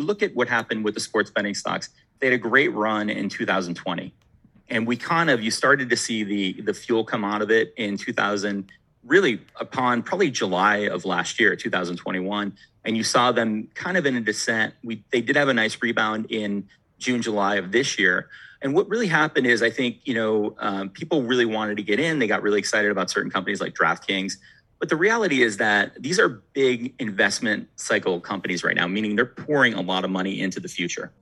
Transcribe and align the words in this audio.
you 0.00 0.06
look 0.06 0.22
at 0.22 0.34
what 0.34 0.48
happened 0.48 0.82
with 0.84 0.94
the 0.94 1.00
sports 1.00 1.30
betting 1.30 1.54
stocks, 1.54 1.90
they 2.18 2.26
had 2.26 2.34
a 2.34 2.38
great 2.38 2.72
run 2.74 3.10
in 3.10 3.28
2020. 3.28 4.12
And 4.70 4.86
we 4.86 4.96
kind 4.96 5.30
of, 5.30 5.42
you 5.42 5.50
started 5.50 5.90
to 5.90 5.96
see 5.96 6.24
the, 6.24 6.62
the 6.62 6.74
fuel 6.74 7.04
come 7.04 7.24
out 7.24 7.42
of 7.42 7.50
it 7.50 7.74
in 7.76 7.98
2000, 7.98 8.70
really 9.04 9.40
upon 9.56 10.02
probably 10.02 10.30
July 10.30 10.78
of 10.88 11.04
last 11.04 11.38
year, 11.38 11.54
2021. 11.54 12.56
And 12.84 12.96
you 12.96 13.04
saw 13.04 13.30
them 13.30 13.68
kind 13.74 13.96
of 13.96 14.06
in 14.06 14.16
a 14.16 14.20
descent. 14.20 14.74
We, 14.82 15.04
they 15.10 15.20
did 15.20 15.36
have 15.36 15.48
a 15.48 15.54
nice 15.54 15.76
rebound 15.82 16.26
in 16.30 16.66
June, 16.98 17.20
July 17.20 17.56
of 17.56 17.72
this 17.72 17.98
year. 17.98 18.28
And 18.62 18.74
what 18.74 18.88
really 18.88 19.06
happened 19.06 19.46
is, 19.46 19.62
I 19.62 19.70
think, 19.70 19.98
you 20.04 20.14
know, 20.14 20.54
um, 20.58 20.90
people 20.90 21.22
really 21.22 21.46
wanted 21.46 21.76
to 21.78 21.82
get 21.82 21.98
in. 21.98 22.18
They 22.18 22.26
got 22.26 22.42
really 22.42 22.58
excited 22.58 22.90
about 22.90 23.10
certain 23.10 23.30
companies 23.30 23.60
like 23.60 23.74
DraftKings. 23.74 24.34
But 24.80 24.88
the 24.88 24.96
reality 24.96 25.42
is 25.42 25.58
that 25.58 26.02
these 26.02 26.18
are 26.18 26.42
big 26.54 26.94
investment 26.98 27.68
cycle 27.76 28.18
companies 28.18 28.64
right 28.64 28.74
now, 28.74 28.86
meaning 28.88 29.14
they're 29.14 29.26
pouring 29.26 29.74
a 29.74 29.82
lot 29.82 30.04
of 30.04 30.10
money 30.10 30.40
into 30.40 30.58
the 30.58 30.68
future. 30.68 31.12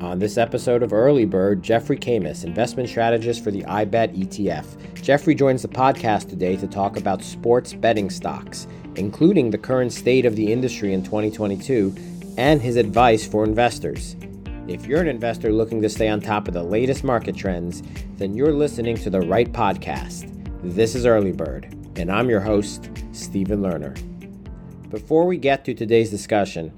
On 0.00 0.18
this 0.18 0.36
episode 0.36 0.82
of 0.82 0.92
Early 0.92 1.24
Bird, 1.24 1.62
Jeffrey 1.62 1.96
Camus, 1.96 2.42
investment 2.42 2.88
strategist 2.88 3.44
for 3.44 3.52
the 3.52 3.62
iBet 3.62 4.16
ETF. 4.18 4.66
Jeffrey 5.00 5.36
joins 5.36 5.62
the 5.62 5.68
podcast 5.68 6.28
today 6.28 6.56
to 6.56 6.66
talk 6.66 6.96
about 6.96 7.22
sports 7.22 7.72
betting 7.72 8.10
stocks, 8.10 8.66
including 8.96 9.50
the 9.50 9.58
current 9.58 9.92
state 9.92 10.26
of 10.26 10.34
the 10.34 10.52
industry 10.52 10.92
in 10.92 11.04
2022 11.04 11.94
and 12.36 12.60
his 12.60 12.74
advice 12.74 13.24
for 13.24 13.44
investors. 13.44 14.16
If 14.66 14.86
you're 14.86 15.02
an 15.02 15.08
investor 15.08 15.52
looking 15.52 15.82
to 15.82 15.90
stay 15.90 16.08
on 16.08 16.22
top 16.22 16.48
of 16.48 16.54
the 16.54 16.62
latest 16.62 17.04
market 17.04 17.36
trends, 17.36 17.82
then 18.16 18.34
you're 18.34 18.50
listening 18.50 18.96
to 18.96 19.10
the 19.10 19.20
right 19.20 19.52
podcast. 19.52 20.30
This 20.62 20.94
is 20.94 21.04
Early 21.04 21.32
Bird, 21.32 21.76
and 21.96 22.10
I'm 22.10 22.30
your 22.30 22.40
host, 22.40 22.88
Stephen 23.12 23.60
Lerner. 23.60 23.94
Before 24.88 25.26
we 25.26 25.36
get 25.36 25.66
to 25.66 25.74
today's 25.74 26.08
discussion, 26.08 26.72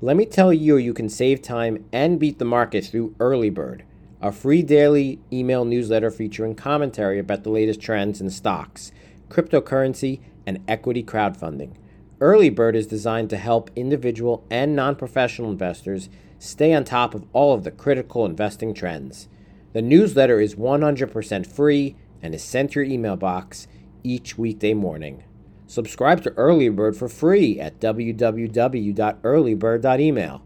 let 0.00 0.16
me 0.16 0.26
tell 0.26 0.52
you 0.52 0.78
you 0.78 0.92
can 0.92 1.08
save 1.08 1.40
time 1.40 1.84
and 1.92 2.18
beat 2.18 2.40
the 2.40 2.44
market 2.44 2.86
through 2.86 3.14
Early 3.20 3.50
Bird, 3.50 3.84
a 4.20 4.32
free 4.32 4.62
daily 4.62 5.20
email 5.32 5.64
newsletter 5.64 6.10
featuring 6.10 6.56
commentary 6.56 7.20
about 7.20 7.44
the 7.44 7.50
latest 7.50 7.80
trends 7.80 8.20
in 8.20 8.30
stocks, 8.30 8.90
cryptocurrency, 9.28 10.18
and 10.44 10.58
equity 10.66 11.04
crowdfunding. 11.04 11.76
Early 12.20 12.50
Bird 12.50 12.74
is 12.74 12.88
designed 12.88 13.30
to 13.30 13.36
help 13.36 13.70
individual 13.76 14.44
and 14.50 14.74
non 14.74 14.96
professional 14.96 15.52
investors 15.52 16.08
stay 16.38 16.72
on 16.72 16.84
top 16.84 17.14
of 17.14 17.26
all 17.32 17.54
of 17.54 17.64
the 17.64 17.70
critical 17.70 18.24
investing 18.24 18.72
trends. 18.74 19.28
The 19.72 19.82
newsletter 19.82 20.40
is 20.40 20.54
100% 20.54 21.46
free 21.46 21.96
and 22.22 22.34
is 22.34 22.42
sent 22.42 22.72
to 22.72 22.80
your 22.80 22.90
email 22.90 23.16
box 23.16 23.68
each 24.02 24.38
weekday 24.38 24.72
morning. 24.74 25.24
Subscribe 25.66 26.22
to 26.22 26.30
Early 26.30 26.70
Bird 26.70 26.96
for 26.96 27.08
free 27.08 27.60
at 27.60 27.78
www.earlybird.email. 27.80 30.42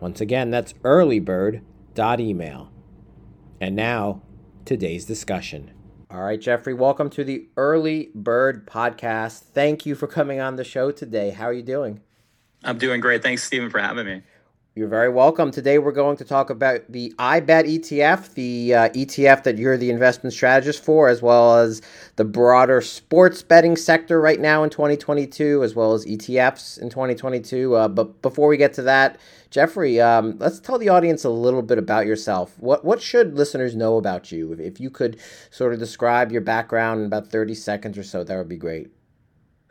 Once 0.00 0.20
again, 0.20 0.50
that's 0.50 0.74
earlybird.email. 0.74 2.72
And 3.60 3.74
now, 3.74 4.22
today's 4.64 5.04
discussion. 5.06 5.72
All 6.10 6.22
right, 6.22 6.40
Jeffrey, 6.40 6.72
welcome 6.74 7.10
to 7.10 7.24
the 7.24 7.48
Early 7.56 8.10
Bird 8.14 8.66
podcast. 8.66 9.40
Thank 9.40 9.86
you 9.86 9.94
for 9.94 10.06
coming 10.06 10.40
on 10.40 10.56
the 10.56 10.64
show 10.64 10.90
today. 10.90 11.30
How 11.30 11.46
are 11.46 11.52
you 11.52 11.62
doing? 11.62 12.00
I'm 12.64 12.78
doing 12.78 13.00
great. 13.00 13.22
Thanks, 13.22 13.44
Stephen, 13.44 13.70
for 13.70 13.78
having 13.78 14.06
me. 14.06 14.22
You're 14.78 14.86
very 14.86 15.08
welcome. 15.08 15.50
Today 15.50 15.78
we're 15.78 15.90
going 15.90 16.16
to 16.18 16.24
talk 16.24 16.50
about 16.50 16.82
the 16.88 17.12
iBet 17.18 17.64
ETF, 17.64 18.34
the 18.34 18.74
uh, 18.74 18.88
ETF 18.90 19.42
that 19.42 19.58
you're 19.58 19.76
the 19.76 19.90
investment 19.90 20.32
strategist 20.32 20.84
for, 20.84 21.08
as 21.08 21.20
well 21.20 21.56
as 21.56 21.82
the 22.14 22.24
broader 22.24 22.80
sports 22.80 23.42
betting 23.42 23.74
sector 23.74 24.20
right 24.20 24.38
now 24.38 24.62
in 24.62 24.70
2022, 24.70 25.64
as 25.64 25.74
well 25.74 25.94
as 25.94 26.06
ETFs 26.06 26.80
in 26.80 26.90
2022. 26.90 27.74
Uh, 27.74 27.88
but 27.88 28.22
before 28.22 28.46
we 28.46 28.56
get 28.56 28.72
to 28.74 28.82
that, 28.82 29.18
Jeffrey, 29.50 30.00
um, 30.00 30.36
let's 30.38 30.60
tell 30.60 30.78
the 30.78 30.90
audience 30.90 31.24
a 31.24 31.30
little 31.30 31.62
bit 31.62 31.78
about 31.78 32.06
yourself. 32.06 32.56
What 32.60 32.84
what 32.84 33.02
should 33.02 33.34
listeners 33.34 33.74
know 33.74 33.96
about 33.96 34.30
you? 34.30 34.52
If, 34.52 34.60
if 34.60 34.78
you 34.78 34.90
could 34.90 35.18
sort 35.50 35.72
of 35.72 35.80
describe 35.80 36.30
your 36.30 36.42
background 36.42 37.00
in 37.00 37.06
about 37.06 37.32
30 37.32 37.56
seconds 37.56 37.98
or 37.98 38.04
so, 38.04 38.22
that 38.22 38.36
would 38.36 38.48
be 38.48 38.56
great. 38.56 38.92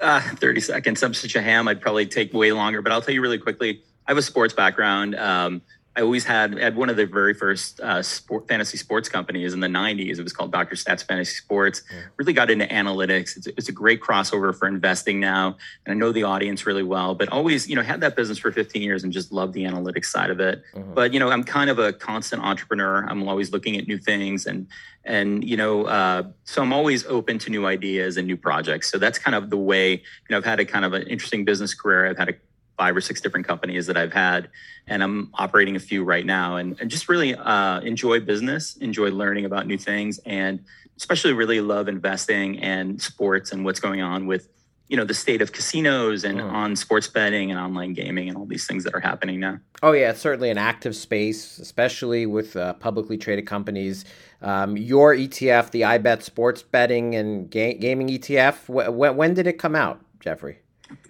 Uh, 0.01 0.19
30 0.19 0.59
seconds. 0.59 1.01
I'm 1.01 1.13
such 1.13 1.37
a 1.37 1.41
ham. 1.41 1.69
I'd 1.69 1.79
probably 1.79 2.07
take 2.07 2.33
way 2.33 2.51
longer, 2.51 2.81
but 2.81 2.91
I'll 2.91 3.01
tell 3.01 3.13
you 3.13 3.21
really 3.21 3.39
quickly. 3.39 3.81
I 4.07 4.12
have 4.12 4.18
a 4.18 4.22
sports 4.22 4.53
background. 4.53 5.16
Um, 5.16 5.62
I 5.97 6.01
always 6.01 6.25
had 6.25 6.59
had 6.59 6.75
one 6.75 6.90
of 6.90 6.95
the 6.95 7.07
very 7.07 7.34
first 7.34 7.79
uh, 7.79 8.03
sport, 8.03 8.47
fantasy 8.47 8.78
sports 8.78 9.09
companies 9.09 9.56
in 9.56 9.62
the 9.62 9.68
'90s. 9.68 10.19
It 10.19 10.23
was 10.23 10.31
called 10.31 10.51
Dr. 10.51 10.75
Stats 10.75 11.03
Fantasy 11.03 11.34
Sports. 11.34 11.81
Yeah. 11.91 12.01
Really 12.18 12.34
got 12.34 12.51
into 12.51 12.68
analytics. 12.68 13.35
It's, 13.35 13.47
it's, 13.47 13.68
a 13.68 13.72
great 13.72 14.00
crossover 14.00 14.56
for 14.56 14.68
investing 14.68 15.19
now, 15.19 15.57
and 15.85 15.91
I 15.91 15.95
know 15.95 16.12
the 16.12 16.22
audience 16.22 16.68
really 16.68 16.84
well. 16.84 17.16
But 17.16 17.29
always, 17.29 17.68
you 17.68 17.75
know, 17.75 17.81
had 17.81 18.01
that 18.01 18.16
business 18.16 18.38
for 18.38 18.51
15 18.51 18.79
years 18.79 19.03
and 19.03 19.12
just 19.12 19.31
loved 19.31 19.53
the 19.53 19.63
analytics 19.63 20.06
side 20.06 20.29
of 20.29 20.39
it. 20.39 20.62
Mm-hmm. 20.75 20.94
But 20.94 21.13
you 21.13 21.19
know, 21.19 21.31
I'm 21.31 21.44
kind 21.44 21.72
of 21.72 21.79
a 21.79 21.91
constant 21.91 22.44
entrepreneur. 22.44 23.03
I'm 23.09 23.28
always 23.28 23.51
looking 23.51 23.75
at 23.75 23.88
new 23.88 23.97
things, 23.97 24.45
and 24.45 24.68
and 25.03 25.44
you 25.44 25.57
know, 25.57 25.85
uh, 25.85 26.24
so 26.44 26.62
I'm 26.62 26.74
always 26.74 27.07
open 27.07 27.39
to 27.39 27.50
new 27.50 27.66
ideas 27.66 28.18
and 28.18 28.28
new 28.28 28.38
projects. 28.38 28.91
So 28.91 29.00
that's 29.00 29.18
kind 29.18 29.34
of 29.34 29.50
the 29.50 29.57
way. 29.57 29.94
You 29.94 30.01
know, 30.29 30.38
I've 30.38 30.45
had 30.45 30.59
a 30.59 30.66
kind 30.66 30.85
of 30.85 30.94
an 30.94 31.07
interesting 31.07 31.44
business 31.44 31.74
career. 31.74 32.07
I've 32.07 32.19
had 32.19 32.29
a 32.29 32.34
five 32.77 32.95
or 32.95 33.01
six 33.01 33.19
different 33.19 33.47
companies 33.47 33.88
that 33.88 33.97
I've 33.97 34.13
had, 34.13 34.49
and 34.88 35.03
I'm 35.03 35.31
operating 35.33 35.75
a 35.75 35.79
few 35.79 36.03
right 36.03 36.25
now, 36.25 36.57
and, 36.57 36.79
and 36.79 36.89
just 36.89 37.09
really 37.09 37.35
uh, 37.35 37.81
enjoy 37.81 38.19
business, 38.19 38.77
enjoy 38.77 39.09
learning 39.09 39.45
about 39.45 39.67
new 39.67 39.77
things, 39.77 40.19
and 40.25 40.63
especially 40.97 41.33
really 41.33 41.61
love 41.61 41.88
investing 41.88 42.59
and 42.59 43.01
sports 43.01 43.51
and 43.51 43.65
what's 43.65 43.79
going 43.79 44.01
on 44.01 44.25
with 44.27 44.49
you 44.88 44.95
know 44.95 45.03
the 45.03 45.13
state 45.13 45.41
of 45.41 45.51
casinos 45.51 46.23
and 46.23 46.39
mm. 46.39 46.51
on 46.51 46.75
sports 46.75 47.07
betting 47.07 47.51
and 47.51 47.59
online 47.59 47.93
gaming 47.93 48.29
and 48.29 48.38
all 48.38 48.45
these 48.45 48.65
things 48.65 48.83
that 48.85 48.94
are 48.94 48.99
happening 48.99 49.39
now. 49.39 49.59
Oh 49.83 49.91
yeah, 49.91 50.11
it's 50.11 50.21
certainly 50.21 50.49
an 50.49 50.57
active 50.57 50.95
space, 50.95 51.59
especially 51.59 52.25
with 52.25 52.55
uh, 52.55 52.73
publicly 52.73 53.17
traded 53.17 53.45
companies. 53.45 54.05
Um, 54.41 54.77
your 54.77 55.13
ETF, 55.15 55.71
the 55.71 55.81
iBet 55.81 56.21
Sports 56.21 56.63
Betting 56.63 57.15
and 57.15 57.49
ga- 57.49 57.73
Gaming 57.73 58.07
ETF, 58.07 58.67
wh- 58.67 59.17
when 59.17 59.33
did 59.33 59.47
it 59.47 59.53
come 59.53 59.75
out, 59.75 59.99
Jeffrey? 60.19 60.59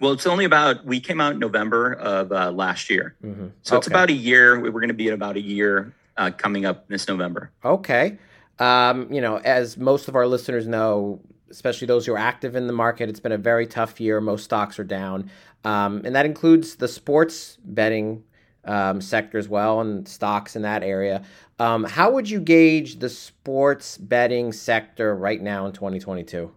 Well, 0.00 0.12
it's 0.12 0.26
only 0.26 0.44
about 0.44 0.84
we 0.84 1.00
came 1.00 1.20
out 1.20 1.32
in 1.32 1.38
November 1.38 1.94
of 1.94 2.32
uh, 2.32 2.50
last 2.50 2.90
year, 2.90 3.16
mm-hmm. 3.24 3.48
so 3.62 3.76
okay. 3.76 3.78
it's 3.78 3.86
about 3.86 4.10
a 4.10 4.14
year. 4.14 4.60
We're 4.60 4.70
going 4.70 4.88
to 4.88 4.94
be 4.94 5.08
at 5.08 5.14
about 5.14 5.36
a 5.36 5.40
year 5.40 5.94
uh, 6.16 6.30
coming 6.30 6.66
up 6.66 6.88
this 6.88 7.08
November. 7.08 7.50
Okay, 7.64 8.18
um, 8.58 9.12
you 9.12 9.20
know, 9.20 9.38
as 9.38 9.76
most 9.76 10.08
of 10.08 10.16
our 10.16 10.26
listeners 10.26 10.66
know, 10.66 11.20
especially 11.50 11.86
those 11.86 12.06
who 12.06 12.12
are 12.12 12.18
active 12.18 12.56
in 12.56 12.66
the 12.66 12.72
market, 12.72 13.08
it's 13.08 13.20
been 13.20 13.32
a 13.32 13.38
very 13.38 13.66
tough 13.66 14.00
year. 14.00 14.20
Most 14.20 14.44
stocks 14.44 14.78
are 14.78 14.84
down, 14.84 15.30
um, 15.64 16.02
and 16.04 16.14
that 16.14 16.26
includes 16.26 16.76
the 16.76 16.88
sports 16.88 17.58
betting 17.64 18.22
um, 18.64 19.00
sector 19.00 19.38
as 19.38 19.48
well 19.48 19.80
and 19.80 20.06
stocks 20.06 20.54
in 20.54 20.62
that 20.62 20.82
area. 20.82 21.22
Um, 21.58 21.84
how 21.84 22.12
would 22.12 22.28
you 22.30 22.40
gauge 22.40 22.98
the 23.00 23.08
sports 23.08 23.98
betting 23.98 24.52
sector 24.52 25.16
right 25.16 25.40
now 25.40 25.66
in 25.66 25.72
2022? 25.72 26.52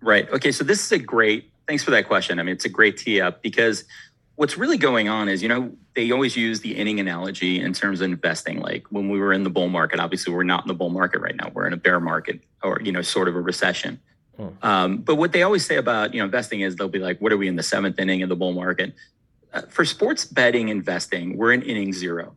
Right. 0.00 0.30
Okay. 0.30 0.52
So 0.52 0.62
this 0.62 0.84
is 0.84 0.92
a 0.92 0.98
great 0.98 1.50
Thanks 1.66 1.82
for 1.82 1.90
that 1.90 2.06
question. 2.06 2.38
I 2.38 2.42
mean, 2.42 2.54
it's 2.54 2.64
a 2.64 2.70
great 2.70 2.96
tee 2.96 3.20
up 3.20 3.42
because 3.42 3.84
what's 4.36 4.56
really 4.56 4.78
going 4.78 5.08
on 5.08 5.28
is, 5.28 5.42
you 5.42 5.48
know, 5.48 5.72
they 5.94 6.10
always 6.12 6.36
use 6.36 6.60
the 6.60 6.76
inning 6.76 7.00
analogy 7.00 7.60
in 7.60 7.72
terms 7.72 8.00
of 8.00 8.10
investing. 8.10 8.60
Like 8.60 8.86
when 8.90 9.08
we 9.08 9.18
were 9.18 9.32
in 9.32 9.42
the 9.42 9.50
bull 9.50 9.68
market, 9.68 9.98
obviously 9.98 10.32
we're 10.32 10.44
not 10.44 10.64
in 10.64 10.68
the 10.68 10.74
bull 10.74 10.90
market 10.90 11.20
right 11.20 11.34
now. 11.34 11.50
We're 11.52 11.66
in 11.66 11.72
a 11.72 11.78
bear 11.78 11.98
market 11.98 12.40
or, 12.62 12.80
you 12.82 12.92
know, 12.92 13.02
sort 13.02 13.28
of 13.28 13.34
a 13.34 13.40
recession. 13.40 13.98
Hmm. 14.36 14.48
Um, 14.62 14.96
but 14.98 15.16
what 15.16 15.32
they 15.32 15.42
always 15.42 15.66
say 15.66 15.76
about, 15.76 16.12
you 16.14 16.20
know, 16.20 16.26
investing 16.26 16.60
is 16.60 16.76
they'll 16.76 16.88
be 16.88 16.98
like, 16.98 17.18
what 17.20 17.32
are 17.32 17.36
we 17.36 17.48
in 17.48 17.56
the 17.56 17.62
seventh 17.62 17.98
inning 17.98 18.22
of 18.22 18.28
the 18.28 18.36
bull 18.36 18.52
market? 18.52 18.94
Uh, 19.52 19.62
for 19.62 19.84
sports 19.84 20.24
betting 20.24 20.68
investing, 20.68 21.36
we're 21.36 21.52
in 21.52 21.62
inning 21.62 21.92
zero. 21.92 22.36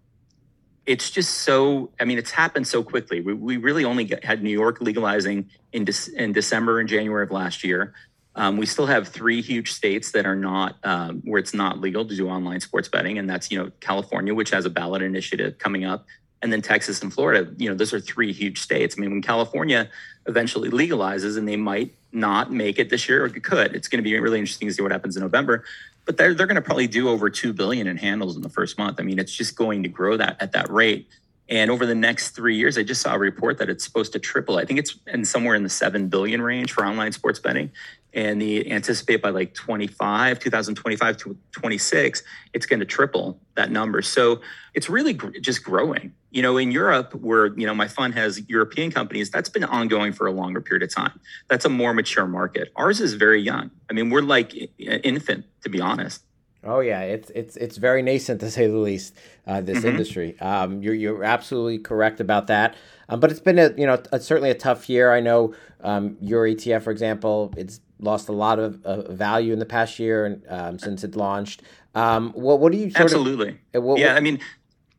It's 0.86 1.12
just 1.12 1.40
so, 1.40 1.92
I 2.00 2.06
mean, 2.06 2.18
it's 2.18 2.32
happened 2.32 2.66
so 2.66 2.82
quickly. 2.82 3.22
We, 3.22 3.34
we 3.34 3.58
really 3.58 3.84
only 3.84 4.06
get, 4.06 4.24
had 4.24 4.42
New 4.42 4.50
York 4.50 4.80
legalizing 4.82 5.50
in, 5.74 5.84
De- 5.84 5.94
in 6.16 6.32
December 6.32 6.80
and 6.80 6.90
January 6.90 7.24
of 7.24 7.32
last 7.32 7.64
year. 7.64 7.94
Um, 8.36 8.58
we 8.58 8.66
still 8.66 8.86
have 8.86 9.08
three 9.08 9.42
huge 9.42 9.72
states 9.72 10.12
that 10.12 10.26
are 10.26 10.36
not 10.36 10.78
um, 10.84 11.22
where 11.26 11.40
it's 11.40 11.54
not 11.54 11.82
legal 11.82 12.06
to 12.06 12.16
do 12.16 12.30
online 12.30 12.62
sports 12.62 12.88
betting, 12.88 13.18
and 13.18 13.30
that's 13.30 13.52
you 13.52 13.58
know 13.58 13.72
California, 13.80 14.34
which 14.34 14.52
has 14.52 14.66
a 14.66 14.70
ballot 14.70 15.02
initiative 15.02 15.58
coming 15.58 15.84
up, 15.84 16.06
and 16.42 16.54
then 16.54 16.62
Texas 16.62 17.02
and 17.02 17.14
Florida. 17.14 17.52
You 17.58 17.70
know, 17.70 17.76
those 17.76 17.94
are 17.94 18.00
three 18.00 18.32
huge 18.32 18.62
states. 18.62 18.96
I 18.98 19.02
mean, 19.02 19.12
when 19.12 19.22
California 19.22 19.90
eventually 20.28 20.70
legalizes, 20.70 21.38
and 21.38 21.48
they 21.48 21.58
might 21.58 21.94
not 22.12 22.52
make 22.52 22.80
it 22.80 22.90
this 22.90 23.10
year, 23.10 23.26
or 23.26 23.30
could, 23.30 23.76
it's 23.76 23.88
going 23.88 23.98
to 23.98 24.04
be 24.04 24.18
really 24.20 24.40
interesting 24.40 24.68
to 24.68 24.74
see 24.74 24.82
what 24.82 24.92
happens 24.92 25.18
in 25.18 25.24
November. 25.24 25.64
But 26.06 26.18
they're 26.18 26.34
they're 26.34 26.48
going 26.48 26.56
to 26.56 26.62
probably 26.62 26.88
do 26.88 27.10
over 27.10 27.30
two 27.30 27.52
billion 27.52 27.88
in 27.88 27.98
handles 27.98 28.36
in 28.36 28.42
the 28.42 28.50
first 28.50 28.78
month. 28.78 29.00
I 29.00 29.04
mean, 29.04 29.20
it's 29.20 29.34
just 29.34 29.56
going 29.56 29.84
to 29.84 29.90
grow 29.90 30.18
that 30.18 30.38
at 30.40 30.52
that 30.52 30.70
rate. 30.70 31.08
And 31.50 31.72
over 31.72 31.86
the 31.88 31.96
next 31.96 32.32
three 32.32 32.56
years, 32.56 32.78
I 32.78 32.84
just 32.84 33.02
saw 33.02 33.16
a 33.16 33.18
report 33.18 33.58
that 33.58 33.70
it's 33.70 33.84
supposed 33.84 34.14
to 34.14 34.20
triple. 34.20 34.58
I 34.58 34.66
think 34.66 34.80
it's 34.80 34.96
in 35.08 35.26
somewhere 35.26 35.56
in 35.56 35.64
the 35.64 35.70
seven 35.70 36.08
billion 36.08 36.44
range 36.44 36.72
for 36.72 36.86
online 36.86 37.12
sports 37.12 37.40
betting. 37.40 37.72
And 38.14 38.42
the 38.42 38.72
anticipate 38.72 39.22
by 39.22 39.30
like 39.30 39.54
25 39.54 40.40
2025 40.40 41.18
to 41.18 41.38
26 41.52 42.24
it's 42.54 42.66
going 42.66 42.80
to 42.80 42.86
triple 42.86 43.40
that 43.56 43.72
number 43.72 44.02
so 44.02 44.42
it's 44.74 44.90
really 44.90 45.14
gr- 45.14 45.38
just 45.42 45.64
growing 45.64 46.12
you 46.32 46.42
know 46.42 46.58
in 46.58 46.72
europe 46.72 47.14
where 47.16 47.48
you 47.58 47.66
know 47.66 47.74
my 47.74 47.88
fund 47.88 48.14
has 48.14 48.42
european 48.50 48.92
companies 48.92 49.30
that's 49.30 49.50
been 49.50 49.64
ongoing 49.64 50.12
for 50.12 50.28
a 50.28 50.32
longer 50.32 50.62
period 50.62 50.84
of 50.84 50.94
time 50.94 51.20
that's 51.50 51.66
a 51.66 51.70
more 51.70 51.94
mature 51.94 52.26
market 52.26 52.72
ours 52.76 53.00
is 53.00 53.14
very 53.14 53.42
young 53.42 53.70
i 53.90 53.94
mean 53.94 54.10
we're 54.10 54.22
like 54.22 54.54
infant 54.80 55.46
to 55.62 55.70
be 55.70 55.80
honest 55.80 56.24
Oh 56.62 56.82
yeah, 56.82 57.02
it's 57.04 57.30
it's 57.30 57.56
it's 57.56 57.78
very 57.78 58.02
nascent 58.02 58.42
to 58.42 58.52
say 58.52 58.68
the 58.68 58.78
least. 58.78 59.16
Uh, 59.48 59.62
this 59.62 59.80
mm-hmm. 59.80 59.88
industry, 59.88 60.40
um, 60.42 60.84
you're 60.84 60.94
you're 60.94 61.24
absolutely 61.24 61.80
correct 61.80 62.20
about 62.20 62.48
that. 62.48 62.76
Um, 63.08 63.22
but 63.22 63.32
it's 63.32 63.40
been 63.40 63.58
a 63.58 63.74
you 63.78 63.88
know 63.88 64.02
a, 64.12 64.20
certainly 64.20 64.50
a 64.50 64.56
tough 64.56 64.90
year. 64.90 65.14
I 65.14 65.22
know 65.22 65.54
um, 65.82 66.18
your 66.20 66.46
ETF, 66.46 66.84
for 66.84 66.92
example, 66.92 67.54
it's 67.56 67.80
lost 68.00 68.30
a 68.30 68.32
lot 68.32 68.60
of 68.60 68.84
uh, 68.86 69.12
value 69.12 69.54
in 69.54 69.60
the 69.60 69.66
past 69.66 70.00
year 70.00 70.26
and 70.26 70.44
um, 70.50 70.80
since 70.80 71.04
it 71.04 71.16
launched. 71.16 71.62
Um, 71.96 72.32
what 72.34 72.60
what 72.60 72.72
do 72.72 72.78
you 72.78 72.92
absolutely? 72.96 73.60
Of, 73.74 73.84
what, 73.84 74.00
yeah, 74.00 74.16
I 74.16 74.20
mean, 74.20 74.40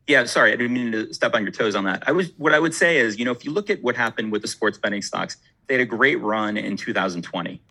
yeah. 0.07 0.25
Sorry, 0.25 0.51
I 0.53 0.55
didn't 0.55 0.73
mean 0.73 0.91
to 0.91 1.13
step 1.13 1.33
on 1.33 1.43
your 1.43 1.51
toes 1.51 1.75
on 1.75 1.85
that. 1.85 2.03
I 2.07 2.11
was 2.11 2.31
what 2.37 2.53
I 2.53 2.59
would 2.59 2.73
say 2.73 2.97
is, 2.97 3.17
you 3.17 3.25
know, 3.25 3.31
if 3.31 3.45
you 3.45 3.51
look 3.51 3.69
at 3.69 3.81
what 3.81 3.95
happened 3.95 4.31
with 4.31 4.41
the 4.41 4.47
sports 4.47 4.77
betting 4.77 5.01
stocks, 5.01 5.37
they 5.67 5.75
had 5.75 5.81
a 5.81 5.85
great 5.85 6.19
run 6.21 6.57
in 6.57 6.77
2020, 6.77 7.61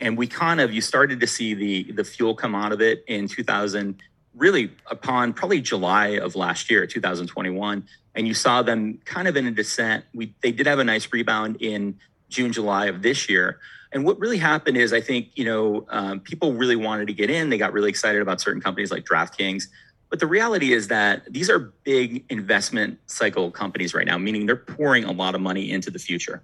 and 0.00 0.18
we 0.18 0.26
kind 0.26 0.60
of 0.60 0.72
you 0.72 0.80
started 0.80 1.20
to 1.20 1.26
see 1.26 1.54
the 1.54 1.92
the 1.92 2.04
fuel 2.04 2.34
come 2.34 2.54
out 2.54 2.72
of 2.72 2.80
it 2.80 3.04
in 3.06 3.28
2000 3.28 4.00
really 4.34 4.72
upon 4.90 5.32
probably 5.32 5.60
July 5.60 6.08
of 6.08 6.34
last 6.34 6.70
year, 6.70 6.86
2021, 6.86 7.86
and 8.14 8.26
you 8.26 8.34
saw 8.34 8.62
them 8.62 8.98
kind 9.04 9.28
of 9.28 9.36
in 9.36 9.46
a 9.46 9.50
descent. 9.50 10.04
We 10.12 10.34
they 10.40 10.52
did 10.52 10.66
have 10.66 10.78
a 10.78 10.84
nice 10.84 11.12
rebound 11.12 11.58
in 11.60 11.98
June, 12.28 12.52
July 12.52 12.86
of 12.86 13.02
this 13.02 13.28
year, 13.28 13.60
and 13.94 14.04
what 14.04 14.18
really 14.18 14.38
happened 14.38 14.76
is, 14.76 14.92
I 14.92 15.00
think, 15.00 15.28
you 15.36 15.44
know, 15.44 15.86
um, 15.88 16.18
people 16.18 16.52
really 16.52 16.74
wanted 16.74 17.06
to 17.06 17.14
get 17.14 17.30
in. 17.30 17.48
They 17.48 17.58
got 17.58 17.72
really 17.72 17.88
excited 17.88 18.20
about 18.20 18.40
certain 18.40 18.60
companies 18.60 18.90
like 18.90 19.04
DraftKings. 19.04 19.68
But 20.10 20.18
the 20.18 20.26
reality 20.26 20.72
is 20.72 20.88
that 20.88 21.32
these 21.32 21.48
are 21.48 21.72
big 21.84 22.24
investment 22.28 22.98
cycle 23.06 23.52
companies 23.52 23.94
right 23.94 24.06
now, 24.06 24.18
meaning 24.18 24.46
they're 24.46 24.56
pouring 24.56 25.04
a 25.04 25.12
lot 25.12 25.36
of 25.36 25.40
money 25.40 25.70
into 25.70 25.92
the 25.92 26.00
future. 26.00 26.42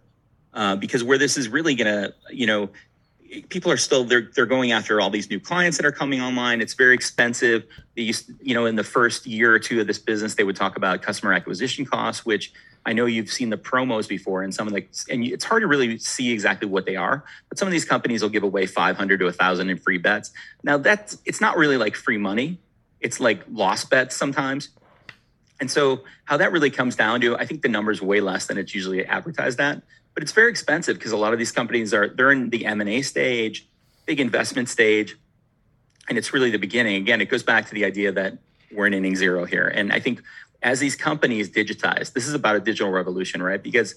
Uh, 0.55 0.77
because 0.77 1.03
where 1.03 1.19
this 1.19 1.37
is 1.37 1.49
really 1.49 1.75
going 1.75 1.87
to, 1.87 2.15
you 2.31 2.47
know, 2.47 2.71
people 3.49 3.71
are 3.71 3.77
still 3.77 4.03
they're 4.05 4.29
they're 4.35 4.47
going 4.47 4.73
after 4.73 5.01
all 5.01 5.11
these 5.11 5.31
new 5.31 5.39
clients 5.39 5.77
that 5.77 5.87
are 5.87 5.93
coming 5.93 6.21
online. 6.21 6.61
It's 6.61 6.75
very 6.75 6.95
expensive. 6.95 7.65
They 7.97 8.03
used, 8.03 8.31
you 8.41 8.55
know, 8.55 8.67
in 8.67 8.77
the 8.77 8.85
first 8.85 9.27
year 9.27 9.53
or 9.53 9.59
two 9.59 9.81
of 9.81 9.87
this 9.87 9.99
business, 9.99 10.35
they 10.35 10.45
would 10.45 10.57
talk 10.57 10.77
about 10.77 11.03
customer 11.03 11.33
acquisition 11.33 11.85
costs, 11.85 12.25
which 12.25 12.53
I 12.87 12.93
know 12.93 13.07
you've 13.07 13.31
seen 13.31 13.51
the 13.51 13.59
promos 13.59 14.09
before, 14.09 14.43
and 14.43 14.55
some 14.55 14.67
of 14.67 14.73
the 14.73 14.87
and 15.11 15.25
it's 15.25 15.45
hard 15.45 15.63
to 15.63 15.67
really 15.67 15.99
see 15.99 16.33
exactly 16.33 16.67
what 16.67 16.87
they 16.87 16.97
are. 16.97 17.25
But 17.49 17.59
some 17.59 17.69
of 17.69 17.73
these 17.73 17.85
companies 17.85 18.23
will 18.23 18.31
give 18.31 18.43
away 18.43 18.67
500 18.67 19.19
to 19.19 19.25
1,000 19.27 19.71
in 19.71 19.77
free 19.77 19.99
bets. 19.99 20.33
Now 20.63 20.79
that's 20.79 21.19
it's 21.25 21.41
not 21.41 21.57
really 21.57 21.77
like 21.77 21.95
free 21.95 22.19
money. 22.19 22.59
It's 23.01 23.21
like 23.21 23.43
lost 23.51 23.91
bets 23.91 24.17
sometimes. 24.17 24.71
And 25.61 25.71
so 25.71 26.05
how 26.25 26.39
that 26.39 26.53
really 26.53 26.71
comes 26.71 26.97
down 26.97 27.21
to, 27.21 27.37
I 27.37 27.45
think 27.45 27.61
the 27.61 27.69
number's 27.69 28.01
way 28.01 28.21
less 28.21 28.47
than 28.47 28.57
it's 28.57 28.75
usually 28.75 29.05
advertised 29.05 29.61
at 29.61 29.83
but 30.15 30.23
it's 30.23 30.33
very 30.33 30.51
expensive 30.51 30.99
because 30.99 31.13
a 31.13 31.17
lot 31.17 31.33
of 31.33 31.39
these 31.39 31.53
companies 31.53 31.95
are 31.95 32.09
they're 32.09 32.33
in 32.33 32.51
the 32.51 32.67
m&a 32.67 33.03
stage 33.03 33.67
big 34.07 34.21
investment 34.21 34.69
stage 34.69 35.17
and 36.09 36.19
it's 36.19 36.33
really 36.33 36.51
the 36.51 36.59
beginning 36.59 36.97
again 36.97 37.21
it 37.21 37.27
goes 37.27 37.43
back 37.43 37.67
to 37.67 37.75
the 37.75 37.85
idea 37.85 38.13
that 38.13 38.39
we're 38.73 38.87
in 38.87 38.95
inning 38.95 39.17
zero 39.17 39.45
here 39.45 39.69
and 39.69 39.93
i 39.93 40.01
think 40.01 40.23
as 40.63 40.81
these 40.81 40.97
companies 40.97 41.51
digitize 41.51 42.13
this 42.13 42.27
is 42.27 42.35
about 42.35 42.57
a 42.57 42.61
digital 42.61 42.91
revolution 42.91 43.43
right 43.43 43.63
because 43.63 43.95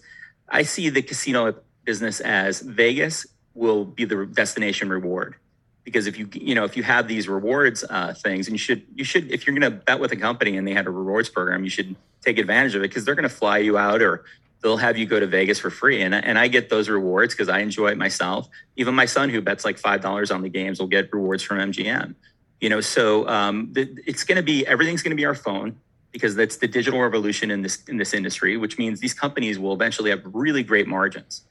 i 0.50 0.64
see 0.64 0.90
the 0.90 1.02
casino 1.02 1.56
business 1.84 2.20
as 2.22 2.62
vegas 2.62 3.26
will 3.54 3.86
be 3.86 4.06
the 4.06 4.26
destination 4.26 4.90
reward 4.90 5.36
because 5.84 6.08
if 6.08 6.18
you 6.18 6.28
you 6.34 6.56
know 6.56 6.64
if 6.64 6.78
you 6.78 6.84
have 6.84 7.08
these 7.08 7.28
rewards 7.28 7.84
uh, 7.90 8.14
things 8.14 8.48
and 8.48 8.54
you 8.54 8.60
should 8.60 8.84
you 8.96 9.04
should 9.04 9.32
if 9.32 9.46
you're 9.46 9.58
going 9.58 9.72
to 9.72 9.78
bet 9.78 10.00
with 10.00 10.12
a 10.12 10.16
company 10.16 10.58
and 10.58 10.68
they 10.68 10.74
had 10.74 10.88
a 10.88 10.92
rewards 10.92 11.30
program 11.30 11.64
you 11.64 11.70
should 11.70 11.96
take 12.22 12.38
advantage 12.38 12.74
of 12.76 12.82
it 12.82 12.90
because 12.90 13.06
they're 13.06 13.16
going 13.16 13.28
to 13.28 13.36
fly 13.36 13.58
you 13.58 13.78
out 13.78 14.02
or 14.02 14.24
they'll 14.64 14.78
have 14.78 14.98
you 14.98 15.06
go 15.06 15.20
to 15.20 15.28
Vegas 15.28 15.60
for 15.60 15.70
free. 15.70 16.02
And, 16.02 16.16
and 16.16 16.40
I 16.40 16.48
get 16.48 16.70
those 16.70 16.90
rewards 16.90 17.34
because 17.34 17.50
I 17.50 17.60
enjoy 17.60 17.90
it 17.90 17.98
myself. 17.98 18.48
Even 18.78 18.96
my 18.96 19.06
son, 19.06 19.30
who 19.30 19.42
bets 19.42 19.66
like 19.66 19.80
$5 19.80 20.34
on 20.34 20.42
the 20.42 20.50
games, 20.50 20.80
will 20.80 20.88
get 20.88 21.14
rewards 21.14 21.44
from 21.44 21.58
MGM. 21.58 22.16
You 22.62 22.70
know, 22.70 22.80
so 22.80 23.28
um, 23.28 23.70
the, 23.74 23.94
it's 24.08 24.24
going 24.24 24.38
to 24.38 24.44
be 24.44 24.66
everything's 24.66 25.04
going 25.04 25.12
to 25.12 25.18
be 25.18 25.26
our 25.26 25.36
phone 25.36 25.76
because 26.14 26.36
that's 26.36 26.58
the 26.58 26.68
digital 26.68 27.02
revolution 27.02 27.52
in 27.52 27.64
this 27.64 27.84
in 27.90 27.98
this 27.98 28.14
industry, 28.14 28.56
which 28.56 28.78
means 28.78 29.02
these 29.02 29.14
companies 29.14 29.60
will 29.60 29.74
eventually 29.74 30.12
have 30.12 30.22
really 30.24 30.64
great 30.64 30.88
margins. 30.88 31.42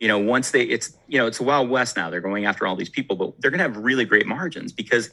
You 0.00 0.08
know, 0.08 0.18
once 0.18 0.50
they 0.50 0.62
it's 0.62 0.96
you 1.06 1.18
know 1.18 1.26
it's 1.26 1.38
a 1.38 1.44
wild 1.44 1.68
west 1.68 1.96
now. 1.96 2.10
They're 2.10 2.20
going 2.20 2.46
after 2.46 2.66
all 2.66 2.74
these 2.74 2.88
people, 2.88 3.14
but 3.14 3.40
they're 3.40 3.50
going 3.50 3.58
to 3.58 3.64
have 3.64 3.76
really 3.76 4.04
great 4.04 4.26
margins 4.26 4.72
because 4.72 5.10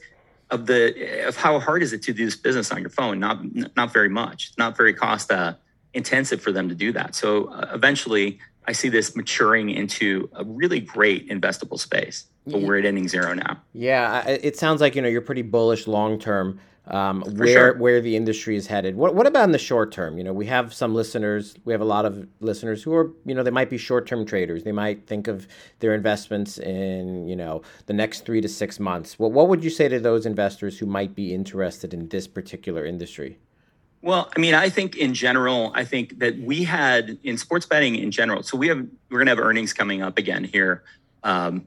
of 0.50 0.66
the 0.66 1.26
of 1.28 1.36
how 1.36 1.60
hard 1.60 1.82
is 1.82 1.92
it 1.92 2.02
to 2.02 2.12
do 2.12 2.24
this 2.24 2.36
business 2.36 2.72
on 2.72 2.80
your 2.80 2.90
phone? 2.90 3.20
Not 3.20 3.44
not 3.76 3.92
very 3.92 4.08
much. 4.08 4.52
Not 4.58 4.76
very 4.76 4.94
cost 4.94 5.30
uh, 5.30 5.54
intensive 5.92 6.40
for 6.40 6.50
them 6.50 6.68
to 6.68 6.74
do 6.74 6.90
that. 6.92 7.14
So 7.14 7.46
uh, 7.46 7.70
eventually, 7.72 8.38
I 8.66 8.72
see 8.72 8.88
this 8.88 9.14
maturing 9.14 9.70
into 9.70 10.30
a 10.32 10.44
really 10.44 10.80
great 10.80 11.28
investable 11.28 11.78
space. 11.78 12.26
But 12.46 12.60
we're 12.60 12.78
at 12.78 12.84
inning 12.84 13.08
zero 13.08 13.32
now. 13.32 13.62
Yeah, 13.72 14.26
it 14.28 14.58
sounds 14.58 14.82
like 14.82 14.94
you 14.94 15.02
know 15.02 15.08
you're 15.08 15.22
pretty 15.22 15.42
bullish 15.42 15.86
long 15.86 16.18
term. 16.18 16.60
Um, 16.86 17.22
where 17.22 17.48
sure. 17.48 17.78
where 17.78 18.00
the 18.02 18.14
industry 18.14 18.56
is 18.56 18.66
headed. 18.66 18.94
What 18.94 19.14
what 19.14 19.26
about 19.26 19.44
in 19.44 19.52
the 19.52 19.58
short 19.58 19.90
term? 19.90 20.18
You 20.18 20.24
know, 20.24 20.34
we 20.34 20.44
have 20.46 20.74
some 20.74 20.94
listeners. 20.94 21.54
We 21.64 21.72
have 21.72 21.80
a 21.80 21.86
lot 21.86 22.04
of 22.04 22.28
listeners 22.40 22.82
who 22.82 22.92
are 22.94 23.10
you 23.24 23.34
know 23.34 23.42
they 23.42 23.50
might 23.50 23.70
be 23.70 23.78
short 23.78 24.06
term 24.06 24.26
traders. 24.26 24.64
They 24.64 24.72
might 24.72 25.06
think 25.06 25.26
of 25.26 25.48
their 25.78 25.94
investments 25.94 26.58
in 26.58 27.26
you 27.26 27.36
know 27.36 27.62
the 27.86 27.94
next 27.94 28.26
three 28.26 28.42
to 28.42 28.48
six 28.48 28.78
months. 28.78 29.18
What 29.18 29.32
what 29.32 29.48
would 29.48 29.64
you 29.64 29.70
say 29.70 29.88
to 29.88 29.98
those 29.98 30.26
investors 30.26 30.78
who 30.78 30.84
might 30.84 31.14
be 31.14 31.32
interested 31.32 31.94
in 31.94 32.08
this 32.08 32.26
particular 32.26 32.84
industry? 32.84 33.38
Well, 34.02 34.30
I 34.36 34.38
mean, 34.38 34.52
I 34.52 34.68
think 34.68 34.96
in 34.96 35.14
general, 35.14 35.72
I 35.74 35.86
think 35.86 36.18
that 36.18 36.38
we 36.38 36.62
had 36.64 37.16
in 37.22 37.38
sports 37.38 37.64
betting 37.64 37.96
in 37.96 38.10
general. 38.10 38.42
So 38.42 38.58
we 38.58 38.68
have 38.68 38.86
we're 39.08 39.20
going 39.20 39.26
to 39.26 39.30
have 39.30 39.38
earnings 39.38 39.72
coming 39.72 40.02
up 40.02 40.18
again 40.18 40.44
here 40.44 40.84
um, 41.22 41.66